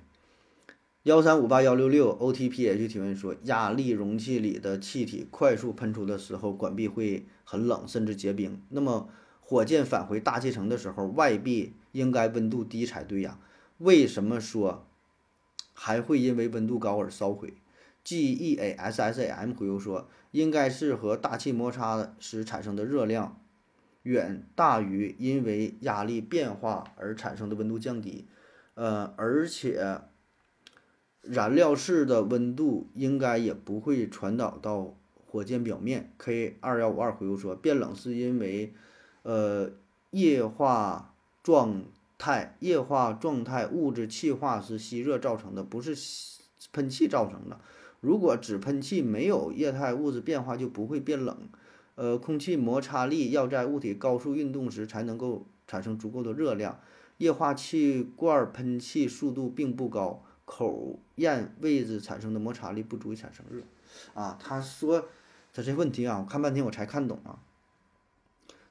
[1.03, 8.59] 幺三五八幺六六 O T P H 提问说，压力容器里的气体快速喷出的时候，管壁会很冷，甚至结冰。
[8.69, 9.07] 那么
[9.39, 13.37] 火箭返回大气层的时候，外壁应该温度低才对呀？
[13.77, 14.87] 为什么说
[15.73, 17.53] 还会因为温度高而烧毁？
[18.05, 23.41] G E A S S A M 回复说，应该是和大气摩擦时产生的热量
[24.03, 28.27] 远大于因为压力变化而产生的温度降低，
[28.75, 30.01] 呃，而且
[31.21, 36.13] 燃料室的温度应该也不会传导到火箭表面。
[36.19, 38.75] K 二幺五二回复说，变冷是因为
[39.23, 39.71] 呃
[40.11, 41.85] 液化状
[42.19, 45.97] 态液化状态物质气化时吸热造成的，不是
[46.71, 47.59] 喷气造成的。
[48.05, 51.35] 如果只喷气没有液态物质变化，就不会变冷。
[51.95, 56.79] 呃，空气摩擦力要在物体高速运动时才能够产生足够的热量。
[57.17, 63.63] 液化气罐喷气速度并不高，口咽位置产生的摩擦力不足以产生热。
[64.13, 65.07] 啊，他说
[65.51, 67.39] 他这问题啊，我看半天我才看懂啊。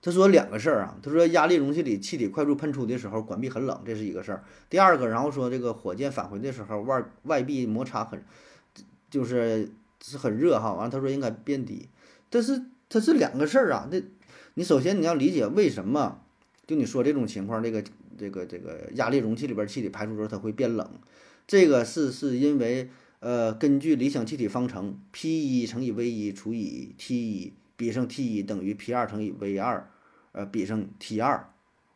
[0.00, 4.44] 他说两个事儿啊，他说压力容器里气体快速喷出的时候，管壁很冷，这是一个事儿。
[4.70, 8.22] 第二个，然后说这个火箭返回的时候，外外壁摩擦很。
[9.14, 9.70] 就是
[10.02, 11.88] 是很热哈，完了他说应该变低，
[12.28, 13.88] 但是它是两个事儿啊。
[13.92, 14.02] 那
[14.54, 16.20] 你首先你要理解为什么
[16.66, 17.84] 就你说这种情况，这个
[18.18, 20.90] 这个这个压力容器里边气体排出时候它会变冷，
[21.46, 29.88] 这个是是因为呃根据理想气体方程 P 一乘以 V 一除以 T 一比上 T 一等于 P 二乘以 V 二
[30.32, 31.48] 呃比上 T 二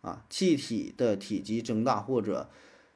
[0.02, 2.48] 啊，气体的体积增大或者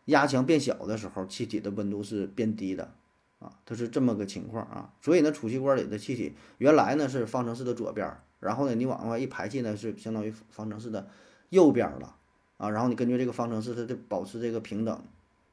[0.05, 2.95] 压强变小的时候，气体的温度是变低的。
[3.43, 11.09] 啊，它是这么个情况啊，所以呢，储气罐里的气体原来呢是方程式的左边，然后呢，你往外一排气呢是相当于方程式的
[11.51, 12.15] 右边了
[12.57, 15.03] 啊，然后你根据这个方程式，它就保持这个平等，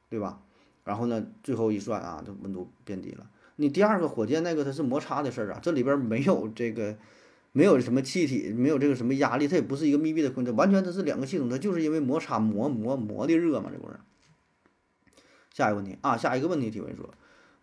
[0.08, 0.40] 对吧？
[0.84, 3.28] 然后呢，最后一算啊，这温度变低了。
[3.56, 6.96] 你第二个火箭那个它是摩擦的事儿啊，这里边没有这个
[7.52, 13.98] 没有什么气体，没有这个什么压力，它也不是一个密闭的空间，完全它是两个系统，它就是因为摩擦磨磨磨的热嘛，这不是？
[15.52, 17.12] 下一个问题啊，下一个问题提问说。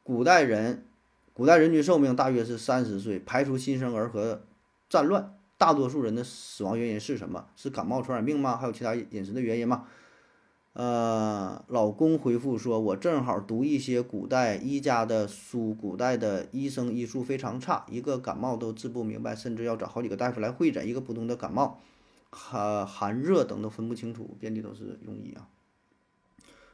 [0.08, 0.86] 古代人，
[1.34, 3.20] 古代人均寿命大约是三十岁。
[3.20, 4.42] 排除新生儿和
[4.90, 7.48] 战乱，大多数人的死亡原因是什么？
[7.58, 8.56] 是感冒、传染病吗？
[8.56, 9.84] 还有其他饮食的原因吗？
[10.72, 20.88] 呃，老公回复说：“我正好读一些古代医家的书，古代的医生医术非常差，一个感冒都治不明白，甚至要找好几个大夫来会诊。
[20.88, 21.82] 一个普通的感冒，
[22.30, 25.50] 寒寒热等都分不清楚，遍地都是庸医啊！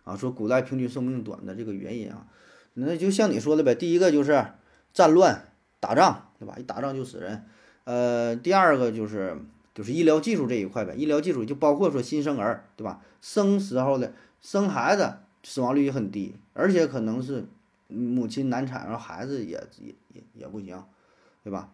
[0.04, 2.28] 啊，说古代平均寿命短的这个原因啊。”
[2.76, 4.46] 那就像你说的呗，第一个就是
[4.94, 6.56] 战乱打仗，对吧？
[6.58, 7.46] 一打仗就死人。
[7.84, 9.38] 呃，第二个就是
[9.76, 13.02] 就是医疗技术这一块呗，医疗技术就包括说新生儿，对吧？
[13.22, 17.46] 生时候的生孩子死亡率也很低，而且可能是
[17.88, 20.84] 母亲难产，然后孩子也也也也不行，
[21.44, 21.70] 对吧？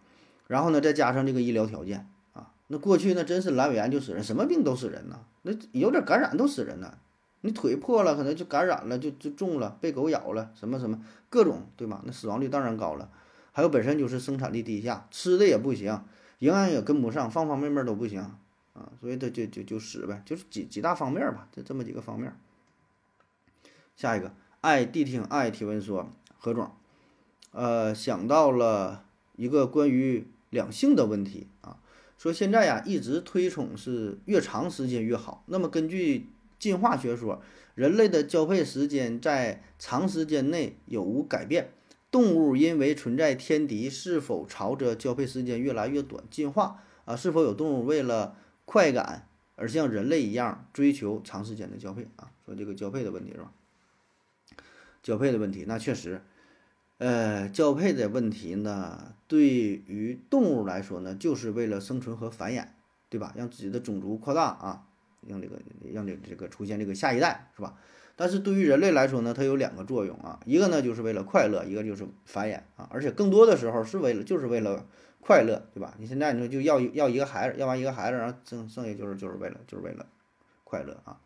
[0.47, 6.97] 然后呢，再加上这个医疗条件啊，那过去那真是阑尾炎就死人，什么病都死人呐，那有点感染都死人呐。
[7.41, 12.01] 你腿破了，可能就感染了，就就中了，被狗咬了，什么什么各种，对吧？
[12.05, 13.09] 那死亡率当然高了。
[13.53, 16.03] 还有本身就是生产力低下，吃的也不行，
[16.39, 18.19] 营养也跟不上，方方面面都不行
[18.73, 22.33] 啊，所以它就就就死呗，就是几几大方面吧，就这么几个方面。
[23.95, 26.69] 下一个，爱谛听爱提问说，何总，
[27.51, 29.05] 呃，想到了
[29.37, 31.77] 一个关于两性的问题啊，
[32.17, 36.27] 说现在呀一直推崇是越长时间越好，那么根据。
[36.59, 37.41] 进化学说，
[37.73, 41.71] 人类的交配时间在长时间内有无改变？
[42.11, 46.83] 动物因为存在天敌，是否朝着交配时间越来越短进化？
[47.05, 52.07] 啊，是否有动物为了快感而像人类一样追求长时间的交配？
[52.17, 53.51] 啊，说这个交配的问题是吧？
[55.01, 56.21] 交配的问题，那确实，
[56.97, 62.65] 呃，交配的问题呢，对于动物来说呢，就是为了生存和繁衍，
[63.07, 63.33] 对吧？
[63.37, 64.87] 让自己的种族扩大啊。
[65.27, 65.57] 让这个
[65.93, 67.75] 让这这个出现这个下一代是吧？
[68.15, 74.85] 但是对于人类来说呢，它有两个作用啊，一个呢就是为了快乐，一个就是繁衍啊，而且更多的时候是为了就是为了
[75.21, 75.95] 快乐，对吧？
[75.99, 80.05] 你现在你说就要要一个孩子，要完一个孩子，然后剩剩下就是就是为了就是为了
[80.65, 81.21] 快乐啊。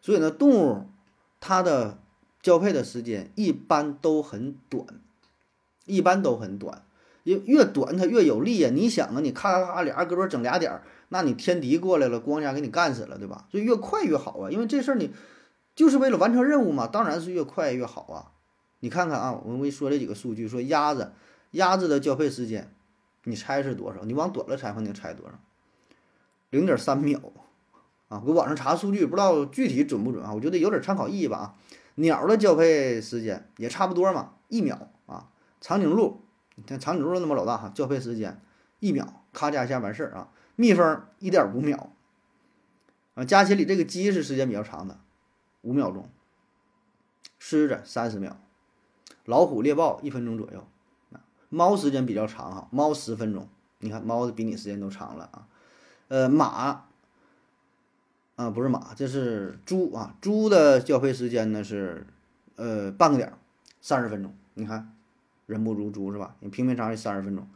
[0.00, 0.86] 所以呢，动物
[1.38, 1.98] 它的
[2.40, 4.84] 交配的时间一般都很短，
[5.84, 6.82] 一般都很短，
[7.22, 8.70] 越越短它越有利呀。
[8.74, 10.82] 你想啊，你咔咔咔俩胳膊整俩点儿。
[11.12, 13.46] 那你天敌过来了，光家给你干死了，对吧？
[13.50, 15.12] 所以越快越好啊，因为这事儿你
[15.76, 18.32] 就是为了完成任务嘛，当然是越快越好啊。
[18.80, 21.12] 你看看啊，我们说这几个数据，说鸭子，
[21.50, 22.72] 鸭子的交配时间，
[23.24, 24.06] 你猜是多少？
[24.06, 25.34] 你往短了猜，你能猜多少？
[26.48, 27.20] 零点三秒
[28.08, 28.22] 啊！
[28.24, 30.32] 我网上查数据，不知道具体准不准啊？
[30.32, 31.54] 我觉得有点参考意义吧啊。
[31.96, 35.28] 鸟的交配时间也差不多嘛，一秒啊。
[35.60, 36.22] 长颈鹿，
[36.54, 38.40] 你看长颈鹿那么老大哈，交配时间
[38.80, 40.28] 一秒，咔嚓一下完事儿啊。
[40.56, 41.90] 蜜蜂一点五秒，
[43.14, 44.98] 啊，加起里这个鸡是时间比较长的，
[45.62, 46.08] 五秒钟。
[47.38, 48.38] 狮子三十秒，
[49.24, 50.64] 老虎猎豹一分钟左右，
[51.12, 55.48] 啊猫时间比较长哈，猫十分钟，你看猫的比你时间都长了啊。
[56.06, 56.84] 呃，马
[58.36, 62.06] 啊不是马，这是猪啊，猪的交配时间呢是
[62.54, 63.36] 呃半个点儿，
[63.80, 64.32] 三十分钟。
[64.54, 64.94] 你看
[65.46, 66.36] 人不如猪是吧？
[66.40, 67.48] 你平平常常三十分钟。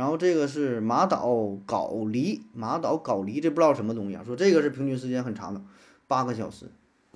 [0.00, 1.28] 然后这个是马岛
[1.66, 4.24] 睾狸，马岛睾狸这不知道什么东西啊？
[4.24, 5.60] 说这个是平均时间很长的，
[6.08, 6.64] 八个小时。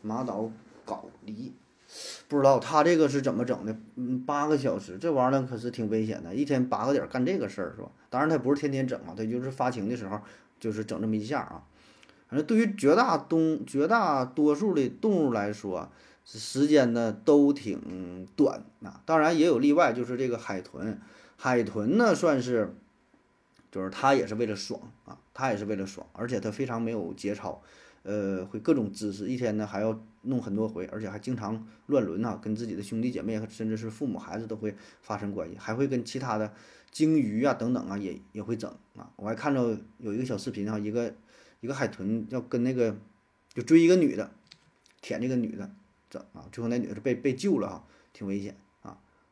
[0.02, 0.50] 马岛
[0.84, 1.52] 睾狸，
[2.28, 3.74] 不知道他这个是怎么整的？
[3.96, 7.88] 嗯，八个小时，这玩意儿呢可是挺危险的，一天八个点干这个事儿是吧？
[8.10, 10.20] 当然他不是天天整啊，他就是发情的时候
[10.60, 11.64] 就是整这么一下啊。
[12.28, 15.90] 反正对于绝大东绝大多数的动物来说，
[16.26, 19.00] 时间呢都挺短啊。
[19.06, 21.00] 当然也有例外，就是这个海豚。
[21.44, 22.74] 海豚呢，算是，
[23.70, 27.62] 就是它也是为了爽啊，它也是为了爽，而且它非常没有节操，
[28.02, 36.50] 呃，会各种姿势，一天呢还要弄很多回，而且还经常乱伦啊，跟自己的兄弟姐妹甚至是父母孩子都会发生关系，还会跟其他的
[36.90, 39.12] 鲸鱼啊等等啊也也会整啊。
[39.16, 39.64] 我还看到
[39.98, 41.14] 有一个小视频啊，一个
[41.60, 42.96] 一个海豚要跟那个
[43.52, 44.30] 就追一个女的，
[45.02, 45.70] 舔这个女的
[46.08, 48.56] 整啊，最后那女的被被救了啊，挺危险。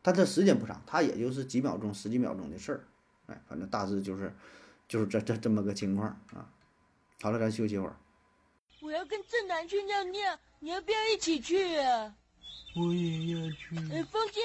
[0.05, 2.85] 但这时间不长，它也就是几秒钟、十几秒钟的事儿，
[3.27, 4.35] 哎，反正大致就是，
[4.89, 6.51] 就是这这这么个情况啊。
[7.21, 7.97] 好了，咱休息会儿。
[8.81, 12.17] 我要跟正南去尿尿，你要不要一起去啊？
[12.75, 13.77] 我也要去。
[13.93, 14.41] 哎，风姐，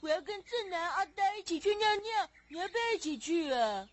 [0.00, 3.88] 我要跟正南、阿呆一起去尿尿，你要不要一起去啊？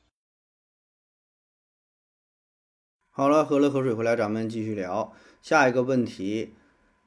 [3.10, 6.54] 好了，喝了口水回来，咱们继续聊下一个问题。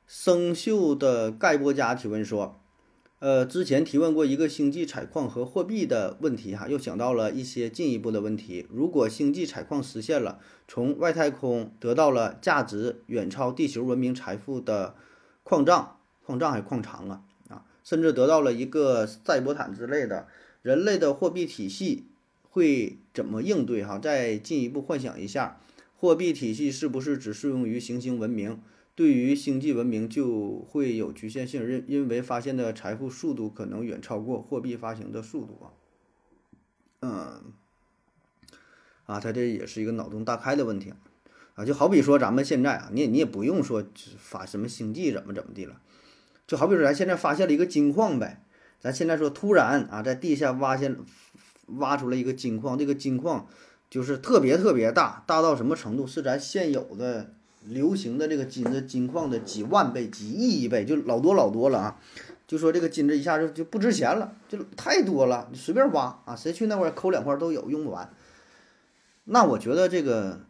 [0.07, 2.60] 生锈的盖波加提问说。
[3.21, 8.67] 呃，之前提问过一个星际采矿和货币的问题，哈，又想到了一些进一步的问题。
[8.71, 14.95] 如果星际采矿实现了，从外太空得到了价值远超地球文明财富的
[15.43, 17.21] 矿藏，矿藏还是矿藏啊？
[17.51, 20.27] 啊，甚至得到了一个赛博坦之类的，
[20.63, 22.07] 人类的货币体系
[22.49, 23.85] 会怎么应对？
[23.85, 25.61] 哈，再进一步幻想一下，
[25.95, 28.59] 货币体系是不是只适用于行星文明？
[29.01, 35.73] 对于星际文明就会有局限性，因因为发现的财富速度可能远超过货币发行的速度啊。
[37.01, 37.55] 嗯，
[39.07, 40.93] 啊，他这也是一个脑洞大开的问题
[41.55, 43.83] 啊，就好比说咱们现在啊，你也你也不用说
[44.19, 45.81] 发什么星际怎么怎么地了，
[46.47, 48.45] 就好比说咱现在发现了一个金矿呗，
[48.81, 50.99] 咱现在说突然啊，在地下挖现
[51.69, 53.49] 挖出来一个金矿，这个金矿
[53.89, 56.07] 就是特别特别大，大到什么程度？
[56.07, 57.33] 是咱现有的。
[57.65, 62.01] 流行的这个金子金矿的几万倍、几亿倍，就老多老多了啊！
[62.47, 68.13] 就说这个金子一下就就不值钱了，就太多了，你随便挖啊，谁去那块抠两块都有，用不完。
[69.25, 70.41] 那我觉得这个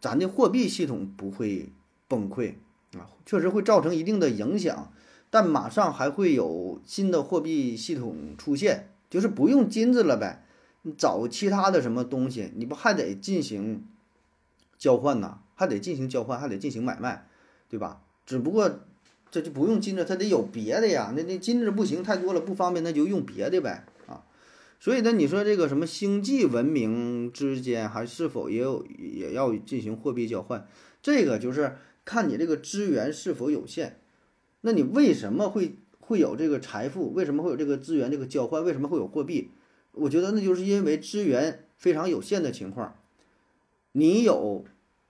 [0.00, 1.72] 咱的货币系统不会
[2.06, 2.54] 崩溃
[2.92, 4.92] 啊，确实会造成一定的影响，
[5.30, 10.44] 但马上还会有新的货币系统出现，就是不用金子了呗，
[10.82, 13.84] 你找其他的什么东西，你不还得进行
[14.78, 15.38] 交换呢？
[15.58, 17.26] 还得进行交换，还得进行买卖，
[17.68, 18.00] 对吧？
[18.24, 18.78] 只不过
[19.28, 21.12] 这就不用金子，它得有别的呀。
[21.16, 24.22] 那那金子不行，太多了不方便，那就用别的呗啊。
[24.78, 30.64] 所以呢，你说这个什么星际文明之间还是否也有也要进行货币交换？
[31.02, 33.98] 这个就是看你这个资源是否有限。
[34.60, 37.12] 那你为什么会会有这个财富？
[37.12, 38.64] 为什么会有这个资源这个交换？
[38.64, 39.50] 为什么会有货币？
[39.90, 42.94] 我觉得那就是因为资源非常有限的情况，
[43.90, 44.64] 你有。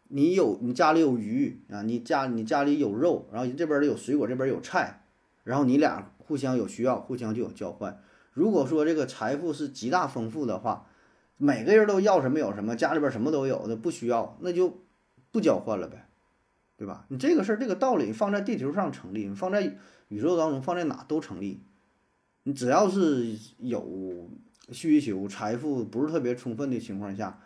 [0.08, 5.02] 你有你家里有鱼啊，你家你家里有肉，然后这边儿有水果，这边有菜，
[5.44, 8.00] 然后你俩互相有需要，互相就有交换。
[8.32, 10.86] 如果说这个财富是极大丰富的话，
[11.36, 14.78] 每个人都要什么有什么，家里边什么都有，的不需要，那就
[15.30, 16.08] 不交换了呗，
[16.78, 17.04] 对吧？
[17.08, 19.76] 你这个事儿，这个道理放在地球上成立，放在
[20.08, 21.60] 宇宙当中，放在哪都成立。
[22.44, 24.30] 你只要是有
[24.72, 27.38] 需求，财富不是特别充分的情况下，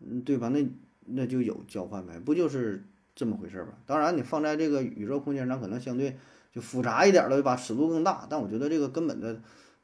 [0.00, 0.48] 嗯，对吧？
[0.48, 0.68] 那。
[1.12, 3.74] 那就有交换呗，不就是这么回事儿吧？
[3.86, 6.16] 当然，你放在这个宇宙空间上，可能相对
[6.52, 7.56] 就复杂一点了，对吧？
[7.56, 9.40] 尺度更大，但我觉得这个根本的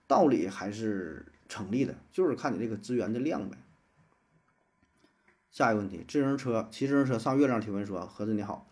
[0.06, 3.56] 道理还是成立的，就是看你这个资源的量呗。
[5.50, 8.68] 下一个问题，自行车骑自行车上月亮提问说：盒子你好，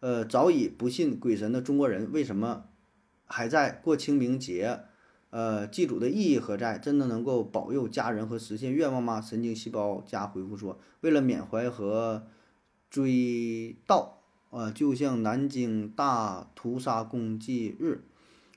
[0.00, 2.66] 呃，早已不信鬼神的中国人为什么
[3.26, 4.80] 还在过清明节？
[5.30, 6.78] 呃，祭祖的意义何在？
[6.78, 9.20] 真的能够保佑家人和实现愿望吗？
[9.20, 12.26] 神经细胞加回复说，为了缅怀和
[12.88, 14.08] 追悼，
[14.48, 18.04] 呃，就像南京大屠杀公祭日，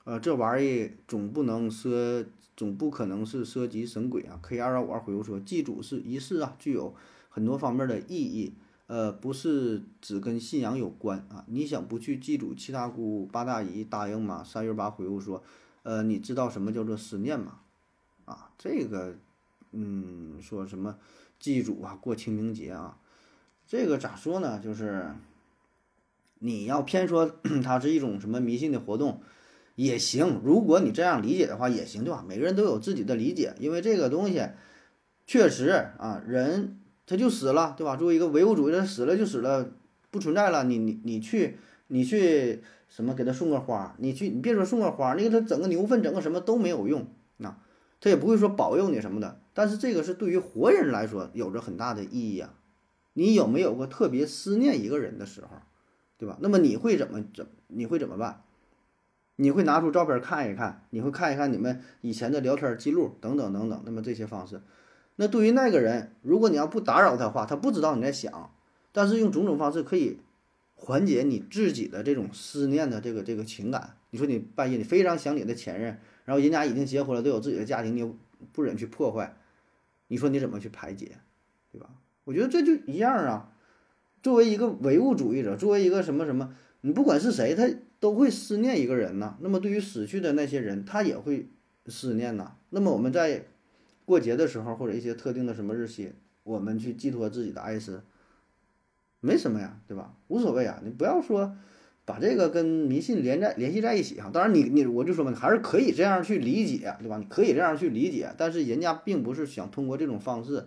[0.06, 4.40] 呃，这玩意儿总不能涉，总不可能是涉及神鬼啊。
[4.42, 6.96] K 二二五二回复说，祭祖是仪式啊，具有
[7.28, 8.54] 很多方面的意义，
[8.88, 11.44] 呃，不是只跟信仰有关啊。
[11.48, 14.42] 你想不去祭祖，七大姑八大姨答应吗？
[14.42, 15.44] 三月八回复说。
[15.84, 17.60] 呃，你知道什么叫做思念吗？
[18.26, 18.50] 啊。
[18.58, 19.16] 这个，
[19.72, 20.98] 嗯，说什么
[21.40, 22.98] 祭祖啊，过清明节啊，
[23.66, 24.60] 这个咋说呢？
[24.60, 25.08] 就是
[26.40, 29.22] 你要偏说 它是一种什么迷信的活动
[29.76, 32.24] 也行，如果你这样理解的话也行，对吧？
[32.28, 34.50] 每个人都有自己的理解，因为这个东西
[35.26, 37.96] 确实啊，人他就死了，对吧？
[37.96, 39.72] 作为一个唯物主义者，死了就死了，
[40.12, 40.64] 不存在了。
[40.66, 41.58] 你你你去
[41.88, 42.62] 你去
[42.92, 47.58] 什么给他送个花，你去你别说送个花，那个他整个牛粪整个什么都没有用，那
[48.02, 49.40] 他也不会说保佑你什么的。
[49.54, 52.54] 但是这个是对于活人来说有着很大的意义啊。
[53.14, 55.48] 你有没有过特别思念一个人的时候，
[56.18, 56.38] 对吧？
[56.42, 58.44] 那么你会怎么怎你会怎么办？
[59.38, 63.82] 你会拿出照片看一看，你会看一看你们以前的聊天记录等等等等。
[63.86, 64.62] 那么这些方式，
[65.16, 68.54] 那对于那个人，如果你要不打扰他的话，他不知道你在想，
[68.92, 70.20] 但是用种种方式可以
[70.84, 73.98] 缓解你自己的这种思念的这个这个情感。
[74.10, 78.18] 你说你半夜你非常想你的前任，然后人家已经结婚了，都有自己的家庭，你又
[78.52, 79.38] 不忍去破坏，
[80.08, 81.20] 你说你怎么去排解，
[81.72, 81.92] 对吧？
[82.24, 83.54] 我觉得这就一样啊。
[84.24, 87.70] 作为一个唯物主义者，作为一个什么什么，你不管是谁，他
[88.00, 89.38] 都会思念一个人呐。
[89.40, 91.48] 那么对于死去的那些人，他也会
[91.86, 92.56] 思念呐。
[92.72, 93.46] 那么我们在
[94.04, 96.12] 过节的时候，或者一些特定的什么日期，
[96.44, 98.04] 我们去寄托自己的哀思，
[99.22, 100.14] 没什么呀，对吧？
[100.28, 100.82] 无所谓啊。
[100.84, 101.56] 你不要说
[102.04, 104.30] 把这个跟迷信连在联系在一起哈。
[104.34, 107.18] 当然你，你我就说嘛，你还是可以这样去理解，对吧？
[107.18, 110.66] 你可以这样去理解，但是人家并不是想通过这种方式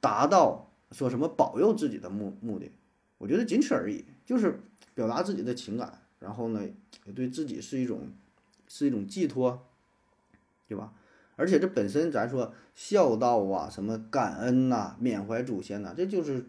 [0.00, 2.70] 达到说什么保佑自己的目目的。
[3.18, 4.60] 我觉得仅此而已，就是
[4.94, 6.60] 表达自己的情感，然后呢，
[7.06, 8.10] 也对自己是一种
[8.68, 9.66] 是一种寄托，
[10.68, 10.92] 对吧？
[11.36, 16.46] 而且这本身咱说孝道啊，什么感恩呐、缅怀祖先呐，这就是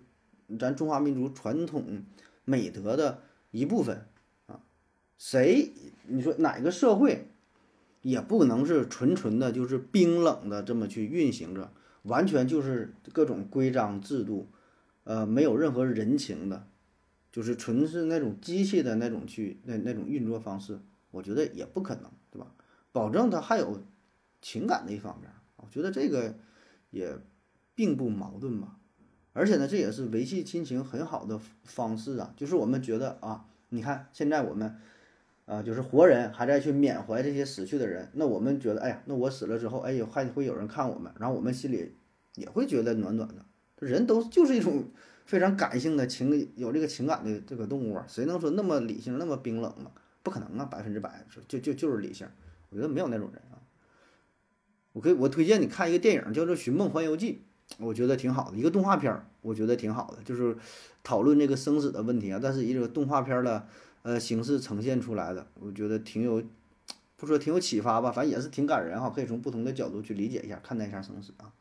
[0.58, 2.04] 咱中华民族传统
[2.46, 4.06] 美德的一部分
[4.48, 4.62] 啊。
[5.18, 5.74] 谁
[6.08, 7.30] 你说哪个社会
[8.02, 11.72] 也不能是纯纯的就是冰冷的这么去运行着，
[12.04, 14.48] 完全就是各种规章制度，
[15.04, 16.68] 呃，没有任何人情的，
[17.32, 20.80] 就是纯是那种机器的那种去那那种运作方式，
[21.12, 22.48] 我觉得也不可能，对吧？
[22.92, 23.82] 保证它还有。
[24.46, 26.36] 情感的一方面，我觉得这个
[26.90, 27.18] 也
[27.76, 28.78] 并不矛盾吧。
[29.34, 32.34] 而且呢，这也是维系亲情很好的方式啊。
[32.38, 34.76] 就是我们觉得啊，你看现在我们
[35.46, 41.94] 啊，就是活人还在去缅怀这些死去的人，那我们觉得，哎呀，那我死了之后，哎呦，还会有人看我们，然后我们心里
[42.36, 43.46] 也会觉得暖暖的。
[43.80, 44.86] 人都就是一种
[45.26, 49.92] 非常感性的情，有这个情感的这个动物啊，谁能说那么理性、那么冰冷啊？
[50.22, 52.26] 不可能啊，百分之百就就就是理性。
[52.70, 53.60] 我觉得没有那种人啊。
[54.94, 57.34] 我可以，我推荐你看一个电影，叫做《寻梦环游记》，
[57.80, 60.56] 我觉得挺好的，一个动画片儿，我觉得挺好的，就是
[61.04, 63.68] 讨论这个生死的问题啊，但是以这个动画片儿的
[64.04, 66.44] 呃形式呈现出来的，我觉得挺有，
[67.18, 71.52] 不说挺有启发吧，反正也是挺感人哈，可以从不同的角度去理解一下，看待一下生死啊。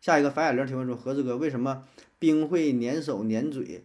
[0.00, 1.84] 下一个樊雅玲提问说：盒子哥，为什么
[2.18, 3.84] 冰会粘手、粘嘴、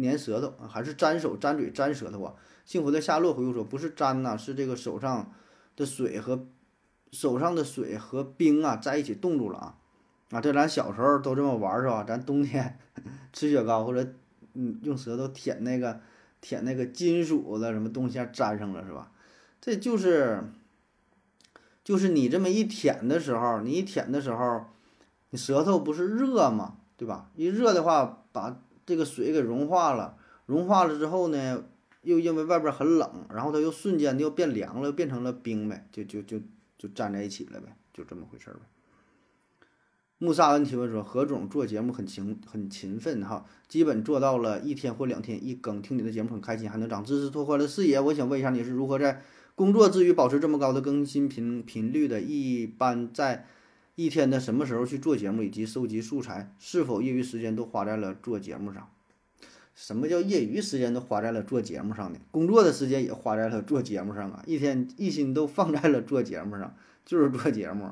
[0.00, 0.66] 粘舌头啊？
[0.66, 2.34] 还是粘手、粘嘴、粘舌头啊？
[2.64, 5.32] 幸福的夏洛回复说：不是粘呐，是这个手上
[5.76, 6.46] 的水和。
[7.12, 9.78] 手上的水和冰啊在一起冻住了啊
[10.30, 10.40] 啊！
[10.40, 12.04] 这咱小时候都这么玩是吧？
[12.04, 12.78] 咱冬天
[13.32, 14.14] 吃雪糕或者
[14.54, 16.00] 嗯用舌头舔那个
[16.40, 19.10] 舔那个金属的什么东西粘上了是吧？
[19.60, 20.42] 这就是
[21.82, 24.64] 就是你这么一舔的时候，你一舔的时候，
[25.30, 26.76] 你舌头不是热吗？
[26.96, 27.30] 对吧？
[27.34, 30.16] 一热的话，把这个水给融化了，
[30.46, 31.64] 融化了之后呢，
[32.02, 36.40] 又因为外边很冷，然后它又瞬间就变凉了，变成了冰呗，就就就。
[36.80, 38.60] 就粘在一起了呗，就这么回事儿呗。
[40.22, 47.98] 穆萨恩提问说：“何总做节目很勤很勤奋哈，基本做到了一天或两天一更，听你的节目很开心，还能长知识，拓宽了视野。
[47.98, 49.22] 我想问一下，你是如何在
[49.54, 52.20] 工作之余保持这么高的更新频频率的？
[52.20, 53.46] 一般在
[53.94, 56.54] 一天的什么时候去做节目以及收集素材？
[56.58, 58.90] 是否业余时间都花在了做节目上？
[59.74, 62.18] 什么叫业余时间都花在了做节目上呢？
[62.30, 64.42] 工作的时间也花在了做节目上啊！
[64.44, 67.88] 一天一心都放在了做节目上，就是做节目，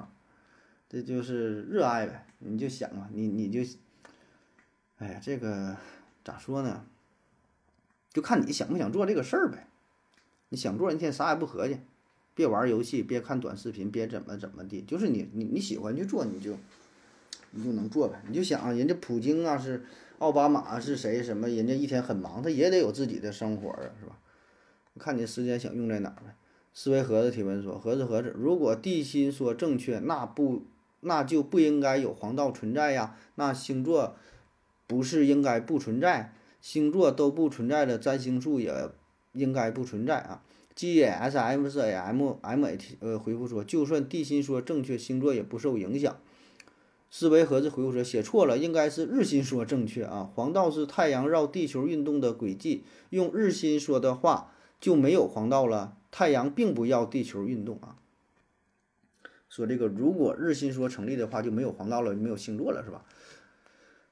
[0.88, 2.26] 这就是热爱呗。
[2.38, 3.60] 你就想嘛，你你就，
[4.98, 5.76] 哎呀，这个
[6.24, 6.84] 咋说呢？
[8.12, 9.66] 就看你想不想做这个事儿呗。
[10.48, 11.78] 你想做，一天啥也不合计，
[12.34, 16.56] 别玩游戏，别看短视频，别怎么怎么的，就是你你你喜欢去做，你就
[17.50, 18.22] 你就能做呗。
[18.26, 19.84] 你就想人家普京啊是。
[20.18, 21.22] 奥巴马是谁？
[21.22, 21.48] 什么？
[21.48, 24.18] 人家一天很忙，他也得有自己的生活啊，是吧？
[24.98, 26.34] 看你时间想用在哪儿呗。
[26.74, 30.64] 思维盒子提问说：盒子盒子，如果地心说正确，那不
[31.00, 33.16] 那就不应该有黄道存在呀？
[33.36, 34.16] 那星座
[34.86, 36.34] 不是应该不存在？
[36.60, 38.90] 星座都不存在的占星术也
[39.32, 40.42] 应该不存在啊
[40.74, 46.16] ？G S M S A M M A T 呃回复说，就算地心说正确，星座也不受影响。
[47.10, 50.28] 思维盒子回复说，写错了，应该是日心说正确啊。
[50.34, 55.96] 黄道是太阳绕地球运动的轨迹，用日心说的话就没有黄道了。
[56.10, 57.96] 太阳并不要地球运动啊。
[59.48, 63.04] 说这个，如果日心说成立的话，就没有黄道了，没有星座了，是吧？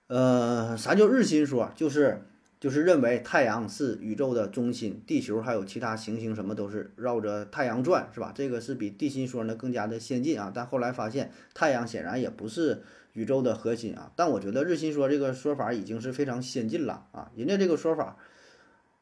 [0.09, 1.70] 呃，啥叫日心说？
[1.74, 2.22] 就是
[2.59, 8.32] 就是认为太阳是宇宙的中心，地球还有其他行星什么都是绕着太阳转，是吧？
[8.34, 10.51] 这个是比地心说呢更加的先进啊。
[10.55, 12.82] 但后来发现，太阳显然也不是
[13.12, 14.11] 宇宙的核心啊。
[14.16, 17.30] 但我觉得日心说这个说法已经是非常先进了啊。
[17.37, 18.16] 人家这个说法，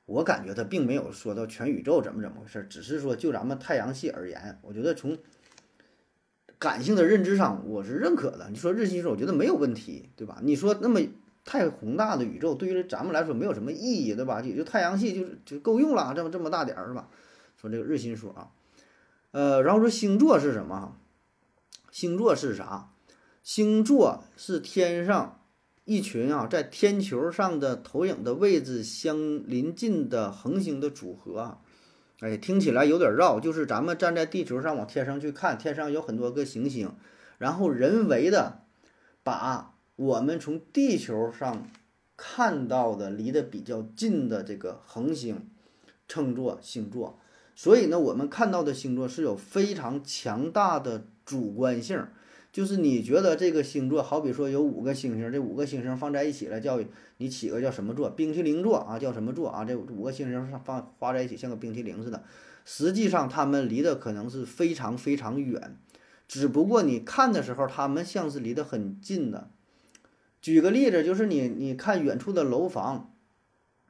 [0.07, 5.17] 我感觉他并没有说到全宇宙怎么怎么回事，只是说就咱们太阳系而言，我觉得从
[6.65, 8.49] 感性的认知上，我是认可的。
[8.49, 10.39] 你说日心说，我觉得没有问题，对吧？
[10.43, 10.99] 你说那么
[11.45, 14.41] 太宏大的宇宙，对于咱们来说没有什么意义，对吧？
[14.41, 17.11] 也就太阳系就是就够用了，这么这么大点儿，是吧？
[17.61, 18.49] 说这个日心说啊，
[19.33, 20.97] 呃，然后说星座是什么？
[21.91, 22.89] 星座是啥？
[23.43, 25.43] 星座是天上
[25.85, 31.59] 一群啊，在天球上的投影的位置相邻近的恒星的组合啊。
[32.25, 36.91] 哎，听起来有点绕，就是咱们站在地球上往天上去看，天上有很多个行星，
[37.37, 38.63] 然后人为的
[39.23, 41.69] 把我们从地球上
[42.17, 45.51] 看到的离得比较近的这个恒星
[46.09, 47.21] 称作星座，
[47.55, 52.07] 所以呢，我们看到的星座是有非常强大的主观性。
[52.55, 56.79] 就是你觉得这个星座，好比说有五个星星，这五个星星放在一起了，叫
[57.17, 58.09] 你起个叫什么座？
[58.09, 59.65] 冰淇淋座啊，叫什么座啊？
[59.65, 62.23] 这五个星星上放画在一起，像个冰淇淋似的。
[62.65, 65.77] 实际上，它们离得可能是非常非常远，
[66.29, 69.51] 只不过你看的时候，它们像是离得很近的。
[70.41, 73.17] 举个例子，就是你你看远处的楼房，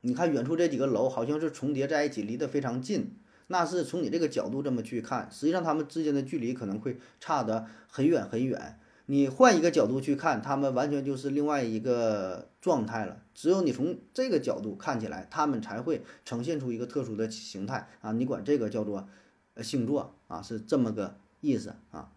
[0.01, 3.19] 你看远处这几个楼好像是重叠在一起，离得非常近。
[3.47, 8.79] 那是从你这个角度这么去看，实际上它们之间的距离可能会差得很远很远。
[9.07, 13.19] 你换一个角度去看，它们完全就是另外一个状态了。
[13.35, 18.13] 只有你从这个角度看起来，它们才会呈现出一个特殊的形态啊！
[18.13, 19.07] 你管这个叫做
[19.53, 22.11] 呃星座啊，是这么个意思啊。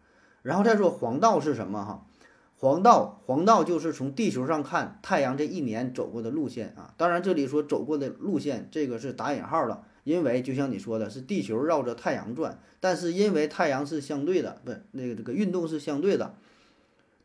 [0.43, 2.05] 然后再说黄道是什么哈？
[2.55, 6.93] 黄道黄道就是从地球上看太阳这一年走过的路线啊。
[6.95, 9.86] 当然这里说走过的路线，这个是打引号了。
[10.07, 16.33] 因为就像你说的，是地球绕着太阳转，但是因为太阳是相对的，不，那个这个运动是相对的，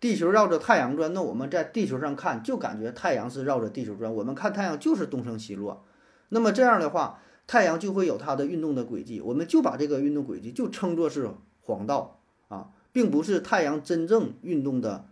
[0.00, 5.84] 地球绕着太阳转，那我们在地球上看就感觉太阳是绕着地球转，我们看太阳就是东升西落，
[6.30, 11.30] 那么这样的话，太阳就会有它的运动的轨迹，我们就把这个运动轨迹就称作是
[11.60, 12.18] 黄道
[12.48, 15.06] 啊，并不是太阳真正运动的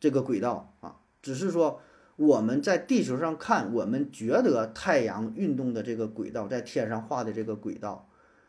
[0.00, 1.82] 这个轨道啊，只是说。
[2.18, 8.08] 我们在地球上看，我们觉得太阳运动的这个轨道，在天上画的这个轨道，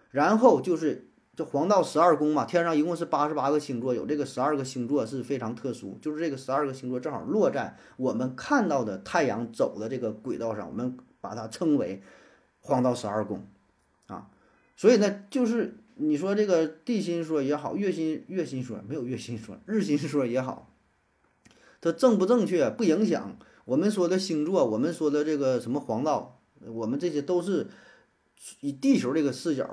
[0.09, 12.01] 然后就是这黄道十二宫嘛，天上一共是八十八个星座，有这个十二个星座是非常特殊，就是这个十二个星座正好落在我们看到的太阳走的这个轨道上，我们把它称为
[12.61, 13.45] 黄道十二宫，
[14.07, 14.31] 啊，
[14.75, 20.73] 所以呢，就是你说这个地心说也好，月心月心说没有月心说，日心说也好，
[21.79, 23.37] 它正不正确不影响。
[23.69, 27.67] 我们说的星座，我们说的这个什么黄道，我们这些都是
[28.61, 29.69] 以地球这个视角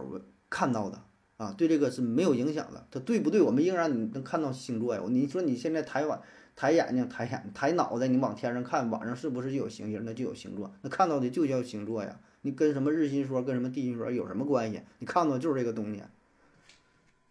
[0.51, 1.03] 看到的
[1.39, 2.87] 啊，对这个是没有影响的。
[2.91, 3.41] 它对不对？
[3.41, 5.03] 我们仍然你能看到星座呀。
[5.09, 6.21] 你说你现在抬眼、
[6.55, 10.03] 抬眼睛、抬眼、抬脑袋，你往天上看，晚上是不是就有星星？
[10.05, 12.21] 那就有星座，那看到的就叫星座呀。
[12.43, 14.83] 你跟什么日心说、跟什么地心说有什么关系？
[14.99, 16.03] 你看到就是这个东西。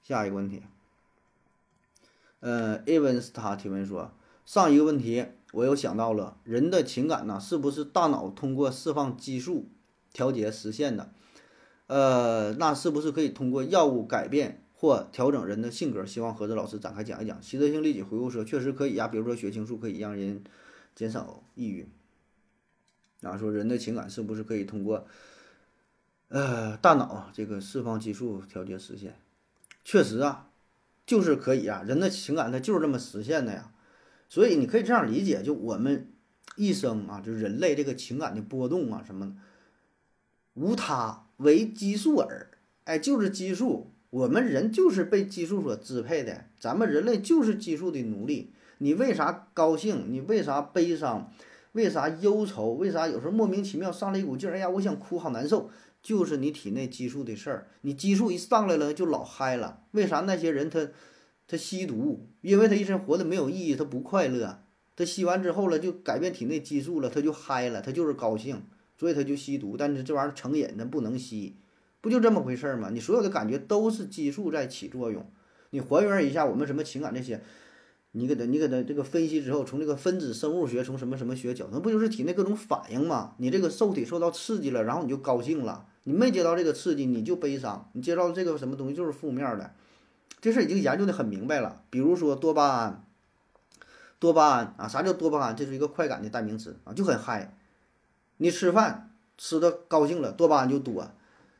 [0.01, 0.63] 下一个问题，
[2.39, 4.11] 呃，Evans 提问说，
[4.47, 5.27] 上一个问题。
[5.55, 9.69] 我又想到了人的情感呢，是不是大脑通过释放激素
[10.11, 11.13] 调节实现的？
[11.87, 16.05] 呃，那是不是可以通过药物改变或调整人的性格？
[16.05, 17.41] 希望何子老师展开讲一讲。
[17.41, 20.43] 习得性立即回复说：确实可以呀，比如说血清素可以让人
[20.93, 21.87] 减少抑郁。
[23.21, 25.07] 啊，说人的情感是不是可以通过
[26.27, 29.17] 呃大脑这个释放激素调节实现？
[29.85, 30.49] 确实啊，
[31.05, 33.71] 就是可以啊，人的情感它就是这么实现的呀。
[34.27, 36.11] 所以你可以这样理解，就我们
[36.55, 39.35] 一生啊，就是人类这个情感的波动啊，什么
[40.55, 42.49] 无他，为激素耳。
[42.85, 48.53] 哎，就是激素，我们人就是被激素所支配的，咱们人类就是激素的奴隶。
[48.79, 50.05] 你为啥高兴？
[50.09, 51.31] 你为啥悲伤？
[51.71, 52.73] 为啥忧愁？
[52.73, 54.53] 为啥有时候莫名其妙上来一股劲儿？
[54.53, 55.69] 哎呀，我想哭，好难受，
[56.01, 57.67] 就是你体内激素的事儿。
[57.81, 59.81] 你激素一上来了，就老嗨了。
[59.91, 60.89] 为啥那些人他？
[61.47, 64.61] 他吸毒，因为他一生活的没有意义，他不快乐。
[64.95, 68.63] 他吸完之后了，就改变体内激素了，他就嗨了，他就是高兴，
[68.97, 69.75] 所以他就吸毒。
[69.77, 71.57] 但是这玩意儿成瘾，他不能吸，
[71.99, 72.89] 不就这么回事儿吗？
[72.91, 75.29] 你所有的感觉都是激素在起作用。
[75.71, 77.41] 你还原一下我们什么情感这些，
[78.13, 83.35] 你给他你给他这个分析之后，从这个分子生物学，从什么什么学角度，那不就是体内各种反应吗？
[83.37, 89.73] 你这个受体受到刺激了，然后你就高兴了；你没接到这个刺激，你就悲伤；你接到这个什么东西就是负面的。
[90.45, 91.81] 这事已经研究的很明白了。
[91.89, 93.03] 比如说多巴胺，
[94.19, 95.55] 多巴胺啊，啥叫多巴胺？
[95.55, 97.57] 这是一个快感的代名词啊，就很嗨。
[98.37, 101.03] 你吃饭吃的高兴了，多巴胺就多；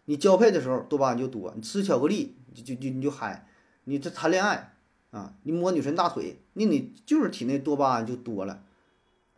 [0.06, 3.48] 你交配的时候多巴胺就多；你吃巧克力就就就你就嗨。
[3.86, 4.76] 你这谈恋爱
[5.10, 8.62] 啊，你摸女神大腿，那你就是体内多巴胺就多了。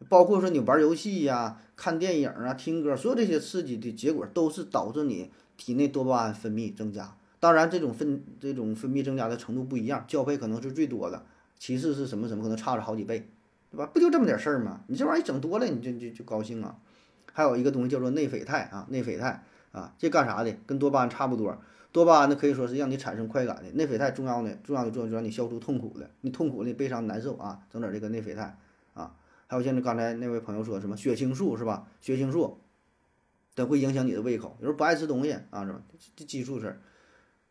[0.10, 7.16] 包括说你玩游戏呀、看电影啊、听歌，所有这些刺激的结果都是导致你体内多巴胺分泌增加。
[7.40, 11.26] 当然，这种分这种分泌增加的程度不一样，交配可能是最多的，
[11.60, 13.30] 其次是什么什么可能差着好几倍，
[13.72, 13.86] 对吧？
[13.94, 14.82] 不就这么点事儿吗？
[14.88, 16.78] 你这玩意儿整多了，你就就就高兴啊。
[17.32, 20.52] 还有一个东西叫做内啡肽啊，内啡肽啊，这干啥的？
[20.66, 21.56] 跟多巴胺差不多。
[21.92, 23.72] 多巴胺呢，可以说是让你产生快感的。
[23.74, 26.10] 内啡肽重要的重要的作用就让你消除痛苦的。
[26.22, 28.58] 你痛苦的、悲伤、难受啊，整点这个内啡肽
[28.94, 29.16] 啊。
[29.46, 31.88] 还有像刚才那位朋友说什么血清素是吧？
[32.02, 32.60] 血清素，
[33.56, 35.82] 它会影响你的胃口，有时候不爱吃东西啊，是吧？
[36.16, 36.82] 这激素事儿。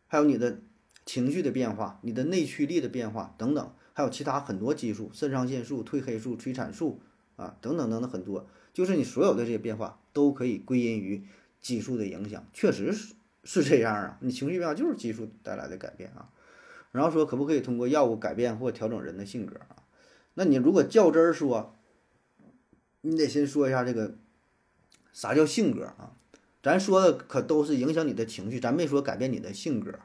[0.07, 0.59] 还有你的
[1.05, 6.99] 情绪的变化，你的内驱力的变化等等，还有其他很多激素，肾上腺素、褪黑素、催产素
[7.35, 11.23] 啊，等等等等很多，就是你所有的这些变化都可以归因于
[11.61, 16.29] 激素的影响，确实是是这样啊，你情绪变化就是激素带来的改变啊。
[16.91, 19.83] 然后说可不可以通过药物改变或调整人的性格啊？
[20.33, 21.75] 那你如果较真儿说，
[23.01, 24.15] 你得先说一下这个
[25.11, 26.15] 啥叫性格啊？
[26.67, 29.99] 咱说的可都是影响你的情绪，咱没说改变你的性格，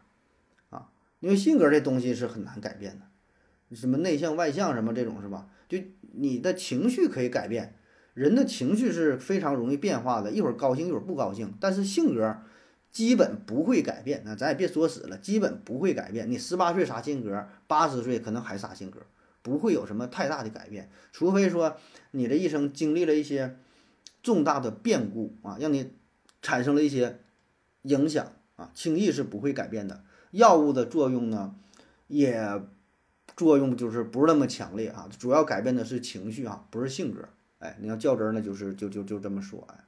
[0.71, 5.49] 啊，因为性格这东西是很难改变的，什么内向外向什么这种是吧？
[5.69, 5.79] 就
[6.13, 7.75] 你的情绪可以改变，
[8.15, 12.37] 人的情绪是非常容易变化的，一会儿高兴一会儿不高兴，但是性格
[12.93, 14.23] 基本不会改变。
[14.25, 16.31] 那咱也别说死了，基本不会改变。
[16.31, 19.01] 你十八岁啥性格，八十岁可能还啥性格，
[19.43, 21.77] 不会有什么太大的改变，除非说
[22.13, 23.57] 你这一生经历了一些
[24.23, 25.91] 重大的变故啊，让你。
[26.43, 27.21] 产生了一些
[27.83, 30.05] 影响啊，轻易是不会改变的。
[30.33, 31.55] 药物的作用呢，
[32.09, 32.63] 也
[33.37, 37.29] 作用就是不是那么强烈啊，主要改变的是情绪啊，不是性格。
[37.59, 39.67] 哎，你要较真儿呢，就是就就就这么说。
[39.71, 39.85] 哎，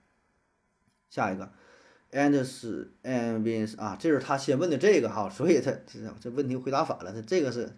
[1.10, 1.50] 下一个
[2.12, 7.12] ，Anders and v i n s 啊，这是他先问的这个哈，所以他这这问题回答反了。
[7.12, 7.70] 他这个是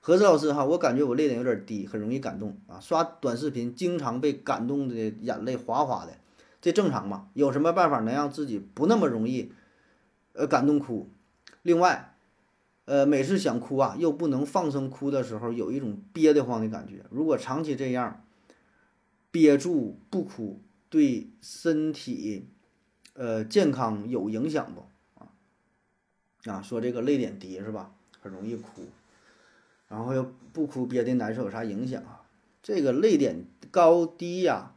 [0.00, 6.12] 何子老师哈，我感觉我泪点有点低，很容易感动啊，刷短视频经常被感动的眼泪哗哗的。
[6.60, 7.28] 这正常吗？
[7.34, 9.52] 有什么办法能让自己不那么容易，
[10.32, 11.08] 呃，感动哭？
[11.62, 12.16] 另外，
[12.84, 17.04] 呃，每次想哭啊，又不能放声哭的时候，有一种憋得慌的感觉。
[17.10, 18.24] 如果长期这样
[19.30, 22.48] 憋住不哭，对身体，
[23.14, 24.86] 呃，健康有影响不？
[25.20, 25.28] 啊，
[26.46, 27.92] 啊，说这个泪点低是吧？
[28.20, 28.82] 很容易哭，
[29.86, 32.22] 然后又不哭憋的难受，有啥影响啊？
[32.62, 34.74] 这个泪点高低呀？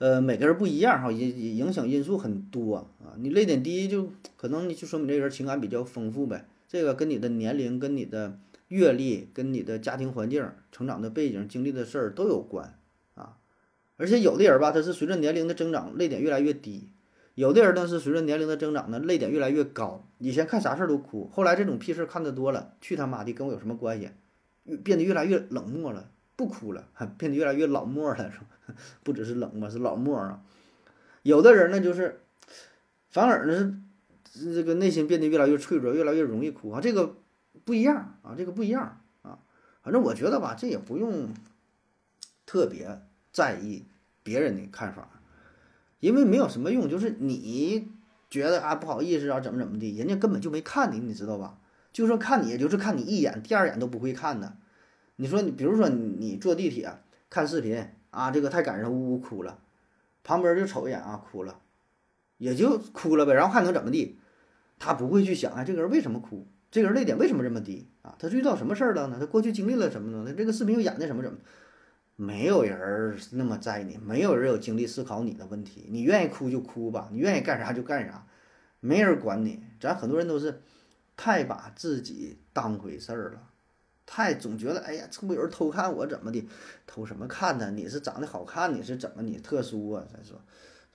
[0.00, 3.12] 呃，每个人不一样哈，影影响因素很多啊。
[3.18, 6.46] 你泪点低，就可能你就说明这人情感比较丰富呗。
[6.66, 8.38] 这个跟你的年龄、跟你的
[8.68, 12.78] 阅历、跟你的家庭环境、成长的背景、经历的事儿都有关
[13.14, 13.36] 啊。
[13.98, 16.88] 而且有的人吧，他是随着年龄的增长，泪点越来越低；
[17.34, 20.08] 有的人呢是随着年龄的增长呢，泪点越来越高。
[20.16, 24.08] 以前看啥事儿都哭，后来这种屁事儿看得多了，去他妈的跟我有什么关系？
[24.82, 26.10] 变得越来越冷漠了。
[26.36, 26.88] 不哭了，
[27.18, 28.46] 变得越来越老漠了，是吧？
[29.02, 30.42] 不只是冷吧，是老漠啊。
[31.22, 32.20] 有的人呢，就是
[33.08, 33.82] 反而呢
[34.32, 36.80] 是这个内心变得越来越脆弱，越来越容易哭啊。
[36.80, 37.16] 这个
[37.64, 39.38] 不一样啊，这个不一样啊。
[39.82, 41.34] 反正我觉得吧，这也不用
[42.46, 43.02] 特别
[43.32, 43.84] 在意
[44.22, 45.10] 别人的看法，
[46.00, 46.88] 因为没有什么用。
[46.88, 47.90] 就是你
[48.30, 51.58] 觉得啊不好意思啊，怎么怎么的，人家根本就没看你，你知道吧？
[51.92, 54.56] 就说看你，也就是看你一眼，第二眼都不会看的。
[55.16, 56.88] 你说你，比如说你坐地铁
[57.28, 59.58] 看视频啊，这个太感人，呜呜哭了，
[60.22, 61.60] 旁边就瞅一眼啊，哭了，
[62.38, 64.18] 也就哭了呗，然后还能怎么地？
[64.78, 66.46] 他不会去想啊，这个人为什么哭？
[66.70, 68.14] 这个人泪点为什么这么低啊？
[68.18, 69.16] 他遇到什么事儿了呢？
[69.18, 70.24] 他过去经历了什么呢？
[70.26, 71.38] 他这个视频又演的什么怎么？
[72.16, 75.86] 没有人那么在意你，没有人有精力思考你的问题。
[75.90, 78.26] 你愿意哭就哭吧，你愿意干啥就干啥，
[78.80, 79.62] 没人管你。
[79.80, 80.62] 咱很多人都是
[81.16, 83.49] 太把自己当回事儿了。
[84.12, 86.44] 太总觉得，哎呀，这不有人偷看我怎么的？
[86.84, 87.70] 偷什么看呢？
[87.70, 90.04] 你是长得好看，你是怎么你特殊啊？
[90.12, 90.36] 再说，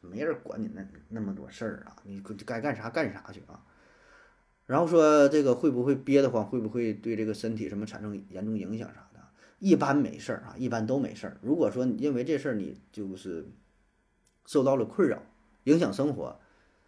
[0.01, 3.63] 没人管你那那么多事儿啊，你该干啥干啥去啊。
[4.65, 6.45] 然后说这个会不会憋得慌？
[6.45, 9.21] 会不会对这个身体什么产生严重影响啥的？
[9.59, 11.37] 一般没事儿啊，一般都没事儿。
[11.41, 13.47] 如果说因为这事儿你就是
[14.45, 15.21] 受到了困扰，
[15.63, 16.37] 影响生活，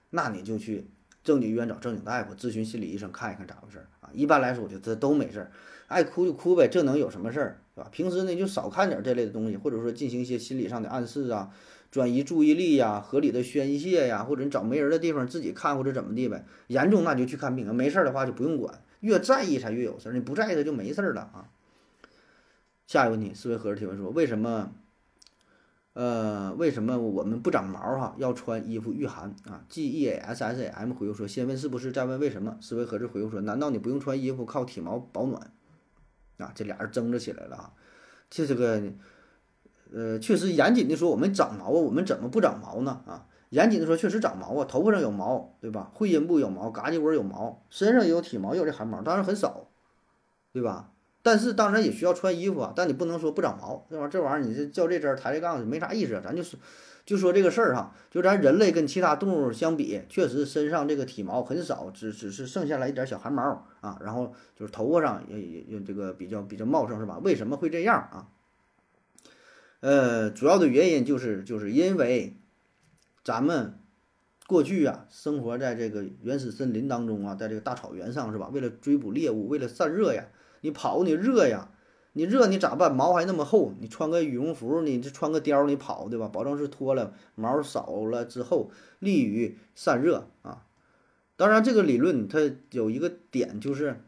[0.10, 0.90] 那你就去
[1.24, 4.10] 正经医院找正经大夫，咨询心理医生看一看咋回事儿啊。
[4.14, 5.52] 一般来说，我觉得这都没事儿，
[5.88, 7.90] 爱哭就哭呗，这能有什么事儿，对吧？
[7.92, 11.50] 平时呢就少看点这类的东西，或者说进行一些心理上的暗示啊，
[11.92, 16.46] 转移注意力呀，合理的宣泄呀，或者你找没人的地方自己看或者怎么地呗。
[16.68, 21.50] 严重那就去看病，没事儿的话就不用管，越在意才越有事儿，你不在意它就没事儿了啊。
[22.86, 24.72] 下一个问题，思维盒子提问说，为什么？
[25.94, 28.14] 呃，为什么我们不长毛哈？
[28.20, 32.56] 要穿衣服御寒啊？G E A S S A M 回复说：先问是不是，再问为什么？
[32.62, 35.52] 思维盒子回复说：难道你不用穿衣服靠体毛保暖？
[36.38, 37.74] 啊，这俩人争执起来了啊！
[38.30, 38.82] 这这个，
[39.94, 43.02] 呃，确实严谨的说，我们长毛啊，我们怎么不长毛呢？
[43.08, 45.92] 啊，严谨的说，确实长毛啊，头发上有毛，对吧？
[45.94, 49.70] 会阴部有毛，嘎叽窝有毛，身上也有体毛，有这汗毛，当然很少，
[50.54, 50.92] 对吧？
[51.24, 56.56] 但是当然也需要穿衣服啊，但你不能说不长毛，这玩意儿这玩意儿你这较这针抬这杠没啥意思，咱就是
[57.08, 67.18] 就说这个事儿哈，就咱人类跟其他动物相比，确实身上这个体毛很少，只只是剩下来一点小汗毛啊，然后就是头发上也也也这个比较比较茂盛是吧？
[67.24, 68.28] 为什么会这样啊？
[69.80, 72.36] 呃，主要的原因就是就是因为
[73.24, 73.80] 咱们
[74.46, 78.50] 过去啊生活在这个原始森林当中啊，在这个大草原上是吧？
[78.52, 80.26] 为了追捕猎物，为了散热呀。
[80.62, 81.70] 你跑你热呀，
[82.18, 82.96] 你热你咋办？
[82.96, 86.28] 毛还那么厚，你穿个羽绒服，你这穿个貂你跑对吧？
[86.28, 90.66] 保证是脱了毛少了之后，利于散热啊。
[91.36, 92.40] 当然这个理论它
[92.72, 94.02] 有一个点就是，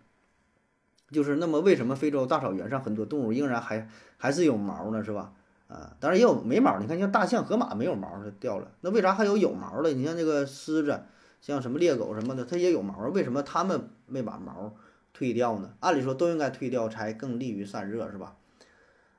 [1.12, 3.88] 就是那么为什么非洲大草原上很多动物仍然还
[4.18, 5.04] 还是有毛呢？
[5.04, 5.34] 是吧？
[5.68, 6.80] 啊，当然也有没毛。
[6.80, 9.94] 你看像大象、河马没有毛它掉了，那为啥还有有毛的？
[9.94, 11.04] 你像这个狮子，
[11.42, 14.74] 像什么猎狗什么的，它也有毛，为什么它们没把毛？
[15.20, 15.74] 退掉呢？
[15.82, 18.38] 按理说都应该退掉，才更利于散热，是吧？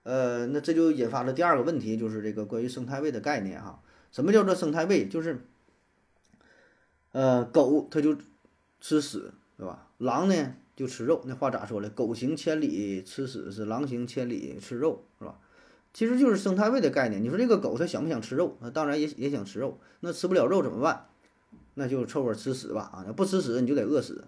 [0.03, 3.83] 呃，那这就引发了第二个问题，就是这个关于生态位的概念哈。
[4.11, 5.07] 什么叫做生态位？
[5.07, 5.45] 就是，
[7.13, 8.17] 呃，狗它就
[8.81, 9.89] 吃屎，对吧？
[9.99, 11.21] 狼呢就吃肉。
[11.27, 11.91] 那话咋说嘞？
[11.91, 15.39] 狗行千里吃屎，是狼行千里吃肉，是吧？
[15.93, 17.23] 其实就是生态位的概念。
[17.23, 18.57] 你说这个狗它想不想吃肉？
[18.63, 19.79] 那当然也也想吃肉。
[20.01, 21.09] 那吃不了肉怎么办？
[21.75, 23.05] 那就凑合吃屎吧啊！
[23.07, 24.25] 要不吃屎你就得饿死。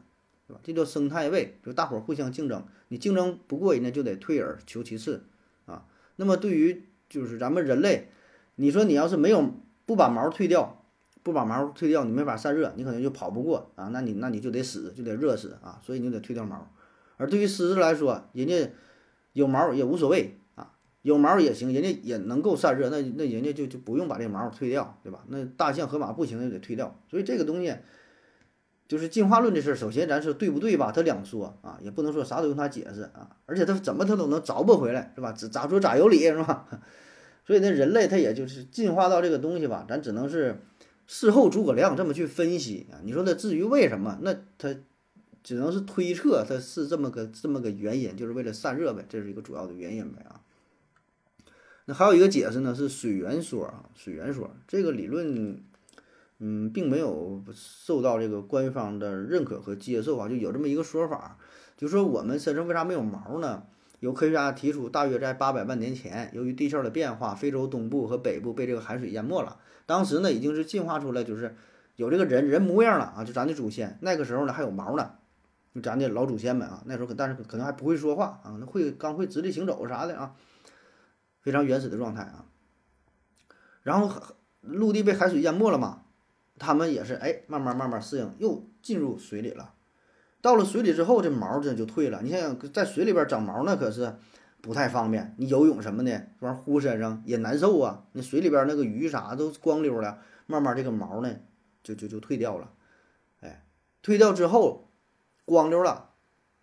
[0.63, 5.25] 这叫生态位，就大伙儿互相竞争，你竞争不过人家就得退而求其次
[5.67, 5.87] 啊。
[6.17, 8.09] 那么对于就是咱们人类，
[8.57, 9.53] 你说你要是没有
[9.87, 10.85] 不把毛退掉，
[11.23, 13.89] 不把毛退掉，你没法散热，你可能就跑不过啊。
[13.93, 15.81] 那你那你就得死，就得热死啊。
[15.83, 16.71] 所以你得退掉毛。
[17.17, 18.71] 而对于狮子来说，人家
[19.33, 25.25] 有毛也无所谓啊，有毛也行，人家也能够散热，那那人家就就不用把这毛退掉，对吧？
[25.29, 27.01] 那大象、河马不行就得退掉。
[27.09, 27.75] 所以这个东西。
[28.93, 30.93] 就是进化论这事儿，首先咱说对不对吧？
[30.93, 33.39] 他两说啊，也不能说啥都用他解释啊。
[33.47, 35.33] 而且他怎么他都能找不回来，是吧？
[35.33, 36.69] 咋咋说咋有理，是吧？
[37.47, 40.61] 所以那人类他也就是进化到这个东西吧，咱只能是
[41.07, 43.01] 事后诸葛亮这么去分析啊。
[43.03, 44.19] 你说他至于为什么？
[44.21, 44.77] 那他
[45.43, 50.43] 只能是推测，他是这么个这么个原因，就是为了散热呗，这是一个主要的原因呗啊。
[51.87, 55.63] 那还有一个解释呢，是水源说啊，水源说这个理论。
[56.45, 61.39] 嗯，并没有受到这个官方的认可和接受啊，就有这么一个说法，
[61.77, 63.63] 就说我们身上为啥没有毛呢？
[64.01, 69.61] 有科学家提出，大约在八百万年前，由于地壳的变化，非洲东部和北部被这个海水淹没了。
[69.87, 71.55] 当时呢，已经是进化出来，就是
[71.95, 73.97] 有这个人人模样了啊，就咱的祖先。
[74.01, 75.13] 那个时候呢，还有毛呢，
[75.81, 80.35] 咱的老祖先们啊，那时候可但是可能还不会说话啊，那会刚会直立行走啥的啊，
[81.41, 82.47] 非常原始的状态啊。
[83.85, 84.21] 然后
[84.61, 86.03] 陆地被海水淹没了嘛。
[86.63, 89.75] 他们也是哎，慢慢慢慢适应，又进入水里了。
[90.41, 92.23] 到了水里之后，这毛这就退了。
[92.23, 94.15] 你想想，在水里边长毛那可是
[94.61, 95.35] 不太方便。
[95.39, 98.05] 你游泳什么的，这玩呼身上也难受啊。
[98.13, 101.35] 那水里边那个鱼啥都光溜了，慢慢这个毛呢
[101.83, 102.71] 就就就退掉了。
[103.41, 103.65] 哎，
[104.01, 104.89] 退掉之后
[105.45, 106.11] 光溜了，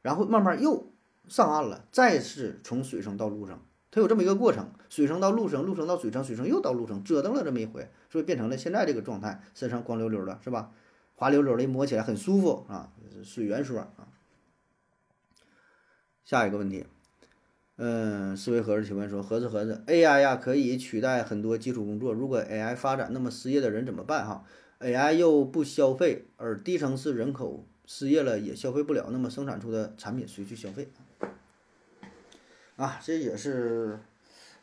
[0.02, 0.94] 然后慢慢又
[1.28, 3.60] 上岸了，再次从水生到陆生。
[3.92, 10.72] 它有这么一个过程，水生到陆生，陆生到水生，水生又到陆生，折腾了这么一回，所以变成了现在这个状态，身上光溜溜的，是吧？
[11.16, 12.92] 滑溜溜的，摸起来很舒服啊，
[13.24, 14.08] 水源说啊。
[16.26, 16.86] 下一个问题，
[17.78, 24.28] 嗯，思维盒子提问说：盒子盒子，AI 呀可以取代很多基础工作，如果 AI 发展，那么失业的人怎么办？
[24.28, 24.46] 哈
[24.80, 30.88] ，AI 又不消费，而低层次人口失业了也消费不了，那么生产出的产品谁去消费？
[32.76, 34.00] 啊，这也是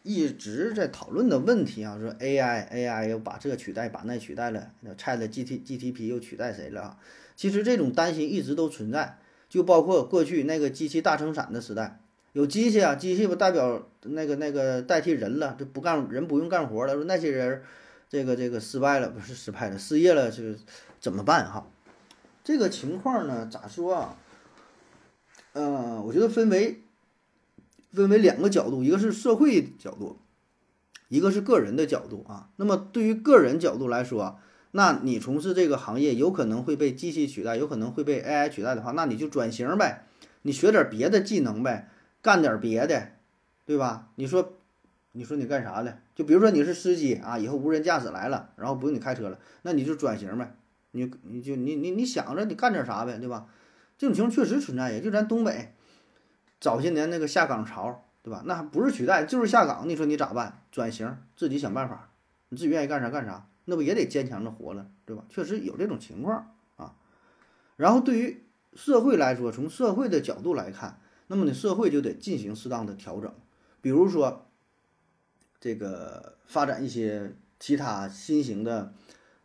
[0.07, 1.99] 一直在讨论的问题啊。
[1.99, 6.99] 说 AI AI 又把这取代，把那取代了，那 Chat G T G T P 又取代谁了啊？
[7.35, 12.01] 其实这种担心一直都存在，就包括过去那个机器大生产的时代，
[12.33, 16.95] 有机器啊，机器不代表那个那个代替人了，就不干人不用干活了。
[16.95, 17.63] 说那些人
[18.09, 20.57] 这个这个失败了，不是失败了，失业了，是
[21.01, 21.67] 怎么办哈？
[22.45, 24.17] 这个情况呢，咋说啊？
[25.53, 26.83] 呃，我觉得分为
[28.03, 30.19] 分为两个角度，一个是社会角度，
[31.09, 32.51] 一个是个人的角度啊。
[32.57, 34.39] 那么对于个人角度来说，
[34.73, 40.07] 那你从事这个行业有可能会被机器取代，有可能会被 AI 取代的话，那你就转型呗，
[40.43, 41.89] 你学点别的技能呗，
[42.21, 43.13] 干点别的，
[43.65, 44.09] 对吧？
[44.17, 44.59] 你说，
[45.13, 45.99] 你说你干啥的？
[46.15, 50.55] 就比如说你是司机啊，以后无人驾驶来了，然后不用你开车了，那你就转型呗，
[50.91, 53.47] 你你就你你你想着你干点啥呗，对吧？
[53.97, 55.73] 这种情况确实存在呀，就咱东北
[56.61, 58.43] 早些年那个下岗潮，对吧？
[58.47, 59.89] 那还不是取代，就是下岗。
[59.89, 60.63] 你说你咋办？
[60.73, 62.11] 转型，自己想办法，
[62.49, 65.25] 你自己愿意干啥干啥，那不也得坚强着活了，对吧？
[65.29, 66.95] 确实有这种情况啊。
[67.77, 68.45] 然后对于
[68.75, 73.33] 社会来说，从社会的角度来看，那么呢，社会就得进行适当的调整，
[73.81, 74.47] 比如说
[75.61, 78.95] 这个发展一些其他新型的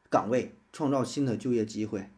[0.09, 2.09] 岗位，创造新的就业机会，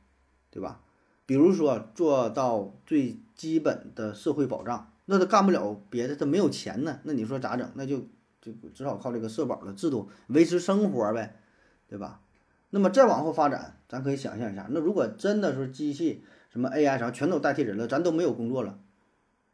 [0.51, 0.81] 对吧？
[1.25, 7.69] 比如说做到最基本的社会保障，那他干不了别的，他没有钱呢，那你说咋整？
[7.75, 8.07] 那就
[8.41, 11.39] 就只好靠这个社保的制度维持生活呗，
[11.87, 12.21] 对吧？
[12.69, 18.79] 那么再往后发展，咱可以想象一下，那如果真的是机器什么 AI 啥全都代替人了，咱都没有工作了，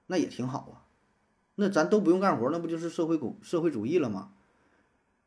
[0.07, 0.87] 那也挺好啊，
[1.55, 4.31] 那咱都不用干活，那不就是社会公社会主义了吗？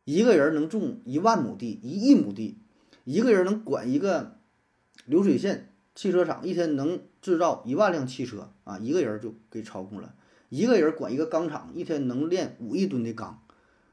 [0.05, 2.59] 一个人能种一万亩地，一亿亩地，
[3.05, 4.39] 一个人能管一个
[5.07, 5.72] 流水线。
[5.95, 10.15] 汽车厂一天能制造一万辆汽车啊，一个人就给操控了。
[10.49, 13.43] 一个人管一个钢厂，一天能炼五亿吨的钢。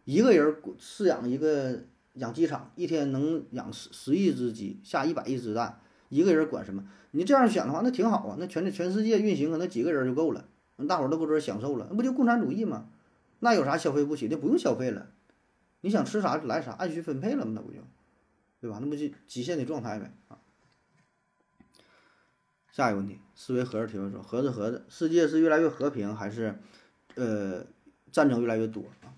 [0.06, 1.84] 一个人饲养一个
[2.14, 5.80] 养鸡场，一天能养十十亿只鸡，下一百亿只蛋。
[6.10, 6.84] 一个人管什么？
[7.12, 8.36] 你这样想的话，那挺好啊。
[8.39, 10.45] 那全全世界运行可能几个人就够了，
[10.88, 12.88] 大伙儿都搁这儿享受了，那不就共产主义吗？
[13.39, 14.36] 那有啥消费不起的？
[14.38, 15.12] 不用消费了，
[15.82, 17.52] 你想吃啥就来啥，按需分配了嘛？
[17.56, 17.78] 那不就，
[18.60, 18.80] 对吧？
[18.82, 20.39] 那不就极限的状态呗啊。
[22.72, 26.59] 下一个问题，思维盒子提问说：“盒子盒子，世界是越来越和平，还是
[27.15, 27.65] 呃
[28.11, 29.09] 战争越来越多啊？”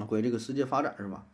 [0.00, 1.26] 啊，关于这个世界发展是吧？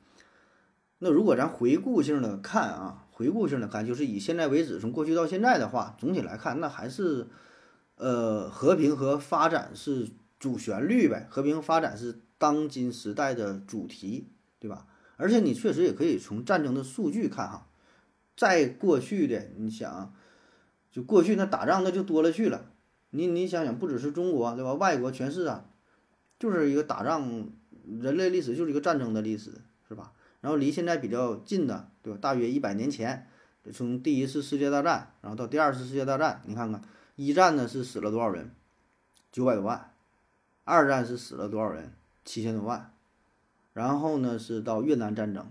[0.99, 7.29] 那如果咱回顾性的看啊，回顾性的看，就是以现在为止，从过去到现在的话，总体来看，那还是
[7.97, 14.87] 呃和平和发展是主旋律呗，和平发展是当今时代的主题，对吧？
[15.17, 17.69] 而且你确实也可以从战争的数据看哈，
[18.37, 20.13] 在过去的你想。
[20.95, 22.67] 就过去那打仗那就多了去了，
[23.11, 24.75] 你你想想，不只是中国对吧？
[24.75, 25.65] 外国全是啊，
[26.39, 27.49] 就是一个打仗，
[28.01, 29.55] 人类历史就是一个战争的历史，
[29.89, 30.13] 是吧？
[30.41, 32.19] 然后离现在比较近的，对吧？
[32.23, 33.27] 大约一百年前，
[33.73, 36.81] 从第一次世界大战，然后到第二次世界大战，你看看，
[37.17, 38.53] 一战呢是死了多少人？
[39.33, 39.91] 九百多万，
[40.63, 41.93] 二战是死了多少人？
[42.25, 42.93] 七千多万，
[43.73, 45.51] 然后呢是到越南战争，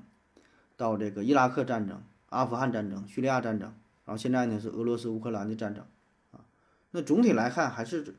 [0.78, 3.74] 到这个伊拉克战争、阿富汗战争、叙利亚战争。
[4.06, 5.86] 然后现在呢是俄罗斯乌克兰的战争，
[6.32, 6.46] 啊，
[6.92, 8.16] 那总体来看还是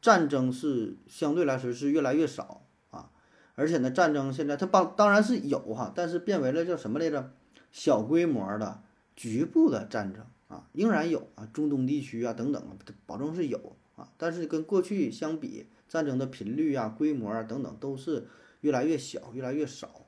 [0.00, 3.10] 战争是相对来说是越来越少啊，
[3.54, 7.32] 而且呢战争现在它当当然是有哈，但是变为了叫什么来着？
[7.70, 8.82] 小规模的
[9.14, 18.26] 局部的战争啊，仍然有啊，中东地区啊等等，保证是有啊，但是跟过去相比，战争的频率啊、规模啊等等都是
[18.62, 20.06] 越来越小、越来越少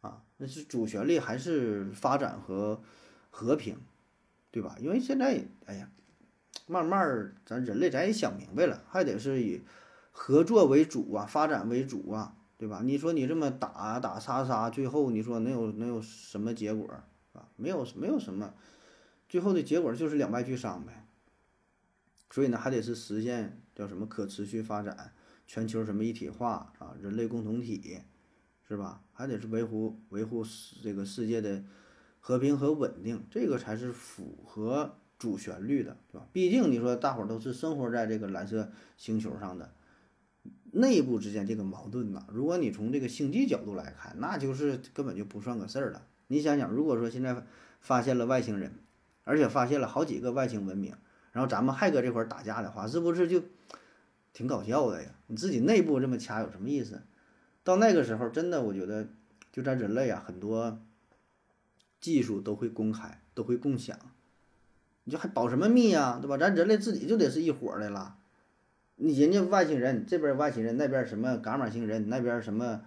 [0.00, 2.80] 啊，那是主旋律还是发展和
[3.28, 3.76] 和平。
[4.52, 4.76] 对吧？
[4.78, 5.90] 因为现在，哎呀，
[6.66, 9.62] 慢慢儿，咱人类咱也想明白了，还得是以
[10.10, 12.82] 合作为主啊，发展为主啊，对吧？
[12.84, 16.86] 你说你这么打打杀杀，最后你说能有能有什么结果
[17.32, 17.48] 啊？
[17.56, 18.52] 没有没有什么，
[19.26, 21.06] 最后的结果就是两败俱伤呗。
[22.30, 25.14] 所以呢，还得是实现叫什么可持续发展，
[25.46, 28.00] 全球什么一体化啊，人类共同体，
[28.68, 29.02] 是吧？
[29.14, 30.44] 还得是维护维护
[30.82, 31.64] 这个世界的。
[32.24, 36.26] 和平和稳定，这个才是符合主旋律的，对吧？
[36.32, 39.72] 毕竟你说大伙儿都是生活在这个蓝色星球上的，
[40.70, 46.06] 内部之间这个矛盾呐，如果你从这个星际角度来看，那就是根本就不算个事儿了。
[46.28, 47.44] 你想想，如果说现在
[47.80, 48.72] 发现了外星人，
[49.24, 50.94] 而且发现了好几个外星文明，
[51.32, 53.42] 然后咱们还搁这块儿打架的话，是不是就
[54.32, 55.10] 挺搞笑的呀？
[55.26, 57.02] 你自己内部这么掐有什么意思？
[57.64, 59.08] 到那个时候，真的我觉得，
[59.50, 60.78] 就咱人类啊，很多。
[62.02, 63.98] 技术都会公开，都会共享，
[65.04, 66.36] 你就还保什么密呀，对吧？
[66.36, 68.18] 咱人类自己就得是一伙的了。
[68.96, 72.82] 你人家外星人这边外星人，那边什么伽马星人，那边什么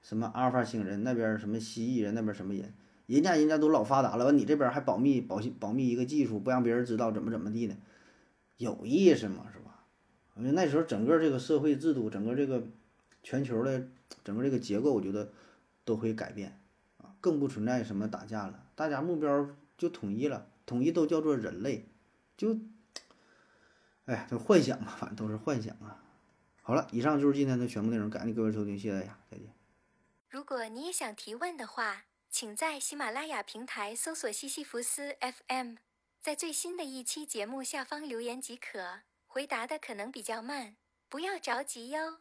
[0.00, 2.72] 什么阿尔法星人，那边什么蜥蜴人，那边什么人，
[3.06, 7.76] 人家人家都老发达了，完你这边还保密保保密一个技术，不让别人知道怎么怎么地的，
[8.56, 9.46] 有意思吗？
[9.52, 9.84] 是吧？
[10.36, 12.62] 因为那时候整个这个社会制度，整个这个
[13.22, 13.88] 全球的
[14.22, 15.30] 整个这个结构，我觉得
[15.84, 16.59] 都会改变。
[17.20, 21.88] 更不存在什么打架了，大家目标就统一了，统一都叫做人类，
[22.36, 22.58] 就，
[24.06, 26.02] 哎呀，这幻想嘛，反正都是幻想啊。
[26.62, 29.52] 好了，以上就是今天的全部内容，感谢各位收听，谢谢大家，再见。
[30.28, 35.74] 如果你也想提问的话，请在喜马拉雅平台搜索西西弗斯 FM，
[36.20, 39.00] 在最新的一期节目下方留言即可。
[39.26, 40.76] 回答的可能比较慢，
[41.08, 42.20] 不要着急哟。